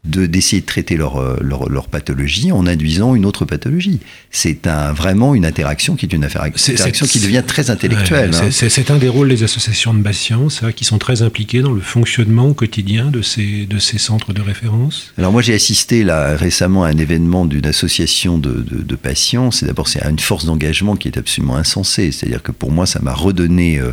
d'essayer 0.04 0.62
de, 0.62 0.66
traiter 0.66 0.96
leur, 0.96 1.18
euh, 1.18 1.36
leur, 1.42 1.68
leur, 1.68 1.86
pathologie 1.86 2.52
en 2.52 2.66
induisant 2.66 3.14
une 3.14 3.26
autre 3.26 3.44
pathologie. 3.44 4.00
C'est 4.30 4.66
un, 4.66 4.92
vraiment 4.92 5.34
une 5.34 5.44
interaction 5.44 5.94
qui 5.94 6.06
est 6.06 6.12
une 6.14 6.24
interaction 6.24 7.06
qui 7.06 7.20
devient 7.20 7.42
très 7.46 7.70
intellectuelle. 7.70 8.30
Hein. 8.34 8.50
C'est 8.50 8.90
un 8.90 8.96
des 8.96 9.08
rôles 9.08 9.28
des 9.28 9.42
associations 9.42 9.92
de 9.92 10.02
patients, 10.02 10.48
ça, 10.48 10.72
qui 10.72 10.84
sont 10.84 10.96
très 10.96 11.20
impliquées 11.20 11.60
dans 11.60 11.72
le 11.72 11.82
fonctionnement 11.82 12.54
quotidien 12.54 13.10
de 13.10 13.20
ces, 13.20 13.66
de 13.66 13.78
ces 13.78 13.98
centres 13.98 14.32
de 14.32 14.40
référence. 14.40 15.12
Alors 15.18 15.32
moi 15.32 15.42
j'ai 15.42 15.54
assisté 15.54 16.02
là, 16.02 16.34
récemment 16.34 16.84
à 16.84 16.88
un 16.88 16.96
événement 16.96 17.44
d'une 17.44 17.66
association 17.66 18.38
de, 18.38 18.52
de, 18.52 18.82
de 18.82 18.96
patients. 18.96 19.50
C'est 19.50 19.66
d'abord 19.66 19.88
c'est 19.88 20.02
une 20.02 20.18
force 20.18 20.46
d'engagement 20.46 20.96
qui 20.96 21.08
est 21.08 21.18
absolument 21.18 21.56
insensée. 21.56 22.10
C'est-à-dire 22.10 22.42
que 22.42 22.52
pour 22.52 22.72
moi 22.72 22.86
ça 22.86 23.00
m'a 23.00 23.12
redonné... 23.12 23.78
Euh, 23.78 23.92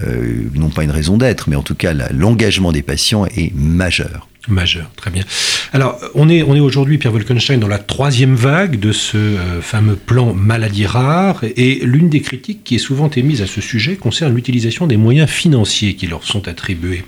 euh, 0.00 0.42
non 0.54 0.70
pas 0.70 0.82
une 0.82 0.90
raison 0.90 1.16
d'être, 1.16 1.48
mais 1.48 1.54
en 1.54 1.62
tout 1.62 1.76
cas 1.76 1.92
l'engagement 2.10 2.72
des 2.72 2.82
patients 2.82 3.26
est 3.26 3.54
majeur 3.54 4.28
majeur. 4.48 4.90
Très 4.96 5.10
bien. 5.10 5.22
Alors, 5.72 5.98
on 6.14 6.28
est, 6.28 6.42
on 6.42 6.54
est 6.54 6.60
aujourd'hui, 6.60 6.98
Pierre 6.98 7.12
Wolkenstein, 7.12 7.58
dans 7.58 7.68
la 7.68 7.78
troisième 7.78 8.34
vague 8.34 8.78
de 8.78 8.92
ce 8.92 9.16
euh, 9.16 9.60
fameux 9.60 9.96
plan 9.96 10.34
maladie 10.34 10.86
rare. 10.86 11.40
Et 11.56 11.80
l'une 11.82 12.08
des 12.08 12.20
critiques 12.20 12.62
qui 12.64 12.76
est 12.76 12.78
souvent 12.78 13.10
émise 13.10 13.42
à 13.42 13.46
ce 13.46 13.60
sujet 13.60 13.96
concerne 13.96 14.34
l'utilisation 14.34 14.86
des 14.86 14.96
moyens 14.96 15.28
financiers 15.28 15.94
qui 15.94 16.06
leur 16.06 16.24
sont 16.24 16.48
attribués. 16.48 17.04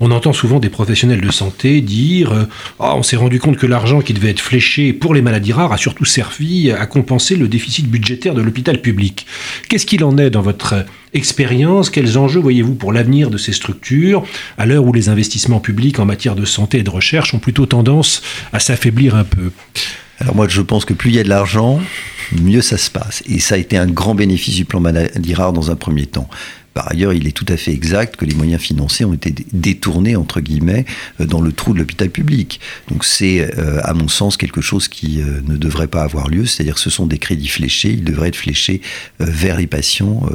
On 0.00 0.10
entend 0.10 0.32
souvent 0.32 0.60
des 0.60 0.70
professionnels 0.70 1.20
de 1.20 1.32
santé 1.32 1.80
dire 1.80 2.46
ah, 2.78 2.96
on 2.96 3.02
s'est 3.02 3.16
rendu 3.16 3.40
compte 3.40 3.56
que 3.56 3.66
l'argent 3.66 4.00
qui 4.00 4.12
devait 4.12 4.30
être 4.30 4.40
fléché 4.40 4.92
pour 4.92 5.14
les 5.14 5.22
maladies 5.22 5.52
rares 5.52 5.72
a 5.72 5.76
surtout 5.76 6.04
servi 6.04 6.70
à 6.70 6.86
compenser 6.86 7.36
le 7.36 7.48
déficit 7.48 7.88
budgétaire 7.88 8.34
de 8.34 8.42
l'hôpital 8.42 8.80
public. 8.80 9.26
Qu'est-ce 9.68 9.86
qu'il 9.86 10.04
en 10.04 10.18
est 10.18 10.30
dans 10.30 10.42
votre 10.42 10.84
expérience 11.14 11.90
Quels 11.90 12.18
enjeux 12.18 12.40
voyez-vous 12.40 12.74
pour 12.74 12.92
l'avenir 12.92 13.30
de 13.30 13.38
ces 13.38 13.52
structures 13.52 14.24
à 14.58 14.66
l'heure 14.66 14.84
où 14.84 14.92
les 14.92 15.08
investissements 15.08 15.60
publics 15.60 15.98
en 15.98 16.04
matière 16.04 16.34
de 16.34 16.44
santé 16.44 16.78
et 16.78 16.82
de 16.82 16.90
recherche 16.90 17.32
ont 17.32 17.38
plutôt 17.38 17.66
tendance 17.66 18.22
à 18.52 18.60
s'affaiblir 18.60 19.14
un 19.14 19.24
peu? 19.24 19.50
Alors 20.18 20.34
moi 20.34 20.46
je 20.48 20.60
pense 20.60 20.84
que 20.84 20.92
plus 20.92 21.10
il 21.10 21.16
y 21.16 21.18
a 21.18 21.24
de 21.24 21.28
l'argent, 21.28 21.80
mieux 22.32 22.60
ça 22.60 22.76
se 22.76 22.90
passe. 22.90 23.22
Et 23.26 23.40
ça 23.40 23.54
a 23.54 23.58
été 23.58 23.76
un 23.76 23.86
grand 23.86 24.14
bénéfice 24.14 24.56
du 24.56 24.64
plan 24.64 24.80
maladie 24.80 25.34
rare 25.34 25.52
dans 25.52 25.70
un 25.70 25.76
premier 25.76 26.06
temps. 26.06 26.28
Par 26.74 26.90
ailleurs, 26.90 27.12
il 27.12 27.28
est 27.28 27.32
tout 27.32 27.46
à 27.48 27.56
fait 27.56 27.70
exact 27.70 28.16
que 28.16 28.24
les 28.24 28.34
moyens 28.34 28.60
financiers 28.60 29.04
ont 29.04 29.14
été 29.14 29.32
détournés, 29.52 30.16
entre 30.16 30.40
guillemets, 30.40 30.84
euh, 31.20 31.24
dans 31.24 31.40
le 31.40 31.52
trou 31.52 31.72
de 31.72 31.78
l'hôpital 31.78 32.10
public. 32.10 32.60
Donc 32.90 33.04
c'est, 33.04 33.56
euh, 33.58 33.80
à 33.84 33.94
mon 33.94 34.08
sens, 34.08 34.36
quelque 34.36 34.60
chose 34.60 34.88
qui 34.88 35.22
euh, 35.22 35.40
ne 35.46 35.56
devrait 35.56 35.86
pas 35.86 36.02
avoir 36.02 36.28
lieu. 36.28 36.46
C'est-à-dire 36.46 36.74
que 36.74 36.80
ce 36.80 36.90
sont 36.90 37.06
des 37.06 37.18
crédits 37.18 37.48
fléchés, 37.48 37.90
ils 37.90 38.02
devraient 38.02 38.28
être 38.28 38.36
fléchés 38.36 38.80
vers 39.20 39.56
les 39.56 39.68
patients 39.68 40.26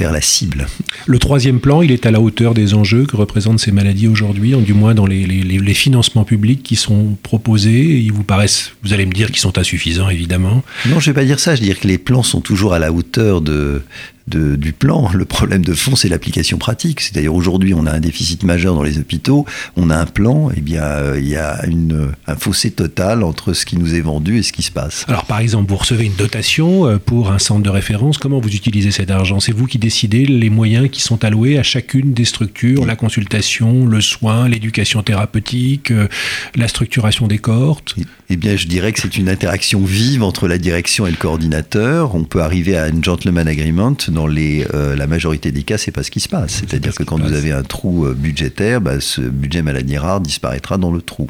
la 0.00 0.20
cible. 0.20 0.66
Le 1.06 1.18
troisième 1.18 1.60
plan, 1.60 1.82
il 1.82 1.92
est 1.92 2.06
à 2.06 2.10
la 2.10 2.20
hauteur 2.20 2.54
des 2.54 2.74
enjeux 2.74 3.06
que 3.06 3.16
représentent 3.16 3.60
ces 3.60 3.72
maladies 3.72 4.08
aujourd'hui, 4.08 4.54
du 4.56 4.74
moins 4.74 4.94
dans 4.94 5.06
les, 5.06 5.24
les, 5.26 5.74
financements 5.74 6.24
publics 6.24 6.62
qui 6.62 6.76
sont 6.76 7.16
proposés. 7.22 7.98
Ils 7.98 8.12
vous 8.12 8.22
paraissent, 8.22 8.72
vous 8.82 8.92
allez 8.92 9.06
me 9.06 9.12
dire, 9.12 9.28
qu'ils 9.30 9.40
sont 9.40 9.58
insuffisants, 9.58 10.08
évidemment. 10.08 10.62
Non, 10.86 11.00
je 11.00 11.10
ne 11.10 11.14
vais 11.14 11.20
pas 11.20 11.24
dire 11.24 11.40
ça. 11.40 11.54
Je 11.54 11.60
veux 11.60 11.66
dire 11.66 11.80
que 11.80 11.88
les 11.88 11.98
plans 11.98 12.22
sont 12.22 12.40
toujours 12.40 12.74
à 12.74 12.78
la 12.78 12.92
hauteur 12.92 13.40
de, 13.40 13.82
du 14.26 14.72
plan. 14.72 15.10
Le 15.14 15.24
problème 15.24 15.64
de 15.64 15.74
fond, 15.74 15.96
c'est 15.96 16.08
l'application 16.08 16.58
pratique. 16.58 17.00
C'est-à-dire 17.00 17.34
aujourd'hui, 17.34 17.74
on 17.74 17.86
a 17.86 17.92
un 17.92 18.00
déficit 18.00 18.42
majeur 18.42 18.74
dans 18.74 18.82
les 18.82 18.98
hôpitaux, 18.98 19.44
on 19.76 19.90
a 19.90 19.96
un 19.96 20.06
plan, 20.06 20.50
et 20.50 20.54
eh 20.58 20.60
bien 20.60 20.82
euh, 20.82 21.18
il 21.18 21.28
y 21.28 21.36
a 21.36 21.64
une, 21.66 22.12
un 22.26 22.36
fossé 22.36 22.70
total 22.70 23.22
entre 23.22 23.52
ce 23.52 23.64
qui 23.64 23.76
nous 23.76 23.94
est 23.94 24.00
vendu 24.00 24.38
et 24.38 24.42
ce 24.42 24.52
qui 24.52 24.62
se 24.62 24.70
passe. 24.70 25.04
Alors 25.08 25.24
par 25.24 25.38
exemple, 25.38 25.70
vous 25.70 25.76
recevez 25.76 26.04
une 26.04 26.14
dotation 26.14 26.86
euh, 26.86 26.98
pour 26.98 27.30
un 27.30 27.38
centre 27.38 27.62
de 27.62 27.70
référence. 27.70 28.18
Comment 28.18 28.40
vous 28.40 28.54
utilisez 28.54 28.90
cet 28.90 29.10
argent? 29.10 29.40
C'est 29.40 29.52
vous 29.52 29.66
qui 29.66 29.78
décidez 29.78 30.26
les 30.26 30.50
moyens 30.50 30.88
qui 30.90 31.00
sont 31.00 31.24
alloués 31.24 31.58
à 31.58 31.62
chacune 31.62 32.12
des 32.12 32.24
structures, 32.24 32.86
la 32.86 32.96
consultation, 32.96 33.86
le 33.86 34.00
soin, 34.00 34.48
l'éducation 34.48 35.02
thérapeutique, 35.02 35.90
euh, 35.90 36.08
la 36.54 36.68
structuration 36.68 37.26
des 37.26 37.38
cohortes? 37.38 37.94
Eh 38.30 38.36
bien, 38.36 38.56
je 38.56 38.66
dirais 38.66 38.92
que 38.92 39.00
c'est 39.00 39.16
une 39.16 39.28
interaction 39.28 39.84
vive 39.84 40.22
entre 40.22 40.48
la 40.48 40.58
direction 40.58 41.06
et 41.06 41.10
le 41.10 41.16
coordinateur. 41.16 42.14
On 42.14 42.24
peut 42.24 42.42
arriver 42.42 42.76
à 42.76 42.84
un 42.84 43.02
gentleman 43.02 43.46
agreement 43.46 43.94
dans 44.14 44.26
les, 44.26 44.66
euh, 44.72 44.96
la 44.96 45.06
majorité 45.06 45.52
des 45.52 45.62
cas, 45.62 45.76
c'est 45.76 45.90
pas 45.90 46.02
ce 46.02 46.10
qui 46.10 46.20
se 46.20 46.28
passe. 46.28 46.54
C'est-à-dire 46.60 46.94
que 46.94 47.02
quand 47.02 47.20
vous 47.20 47.32
avez 47.32 47.52
un 47.52 47.62
trou 47.62 48.06
euh, 48.06 48.14
budgétaire, 48.14 48.80
bah, 48.80 49.00
ce 49.00 49.20
budget 49.20 49.60
maladie 49.60 49.98
rare 49.98 50.20
disparaîtra 50.20 50.78
dans 50.78 50.90
le 50.90 51.02
trou. 51.02 51.28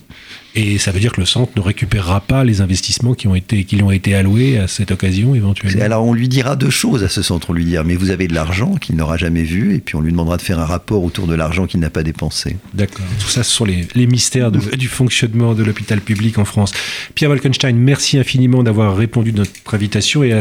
Et 0.56 0.78
ça 0.78 0.92
veut 0.92 1.00
dire 1.00 1.12
que 1.12 1.20
le 1.20 1.26
centre 1.26 1.52
ne 1.56 1.60
récupérera 1.60 2.20
pas 2.20 2.44
les 2.44 2.60
investissements 2.60 3.14
qui 3.14 3.26
ont 3.26 3.34
été, 3.34 3.64
qui 3.64 3.74
lui 3.76 3.82
ont 3.82 3.90
été 3.90 4.14
alloués 4.14 4.58
à 4.58 4.68
cette 4.68 4.92
occasion 4.92 5.34
éventuellement. 5.34 5.82
Alors 5.82 6.04
on 6.04 6.12
lui 6.12 6.28
dira 6.28 6.54
deux 6.54 6.70
choses 6.70 7.02
à 7.02 7.08
ce 7.08 7.22
centre. 7.22 7.50
On 7.50 7.52
lui 7.52 7.64
dira 7.64 7.82
mais 7.82 7.96
vous 7.96 8.10
avez 8.10 8.28
de 8.28 8.34
l'argent 8.34 8.76
qu'il 8.76 8.94
n'aura 8.94 9.16
jamais 9.16 9.42
vu 9.42 9.74
et 9.74 9.78
puis 9.80 9.96
on 9.96 10.00
lui 10.00 10.12
demandera 10.12 10.36
de 10.36 10.42
faire 10.42 10.60
un 10.60 10.64
rapport 10.64 11.02
autour 11.02 11.26
de 11.26 11.34
l'argent 11.34 11.66
qu'il 11.66 11.80
n'a 11.80 11.90
pas 11.90 12.04
dépensé. 12.04 12.56
D'accord. 12.72 13.04
Tout 13.18 13.28
ça, 13.28 13.42
ce 13.42 13.50
sont 13.50 13.64
les, 13.64 13.88
les 13.94 14.06
mystères 14.06 14.52
du 14.52 14.88
fonctionnement 14.88 15.54
de 15.54 15.64
l'hôpital 15.64 16.00
public 16.00 16.38
en 16.38 16.44
France. 16.44 16.72
Pierre 17.16 17.30
Wolkenstein, 17.30 17.76
merci 17.76 18.18
infiniment 18.18 18.62
d'avoir 18.62 18.96
répondu 18.96 19.30
à 19.30 19.38
notre 19.38 19.74
invitation 19.74 20.22
et 20.22 20.38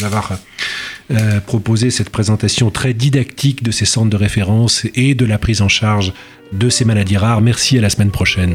d'avoir 0.00 0.38
euh, 1.10 1.40
proposé 1.40 1.90
cette 1.90 2.10
présentation 2.10 2.70
très 2.70 2.94
didactique 2.94 3.62
de 3.62 3.70
ces 3.70 3.84
centres 3.84 4.10
de 4.10 4.16
référence 4.16 4.86
et 4.94 5.14
de 5.14 5.26
la 5.26 5.36
prise 5.36 5.60
en 5.60 5.68
charge 5.68 6.14
de 6.52 6.70
ces 6.70 6.86
maladies 6.86 7.18
rares. 7.18 7.42
Merci 7.42 7.76
à 7.76 7.82
la 7.82 7.90
semaine 7.90 8.10
prochaine. 8.10 8.54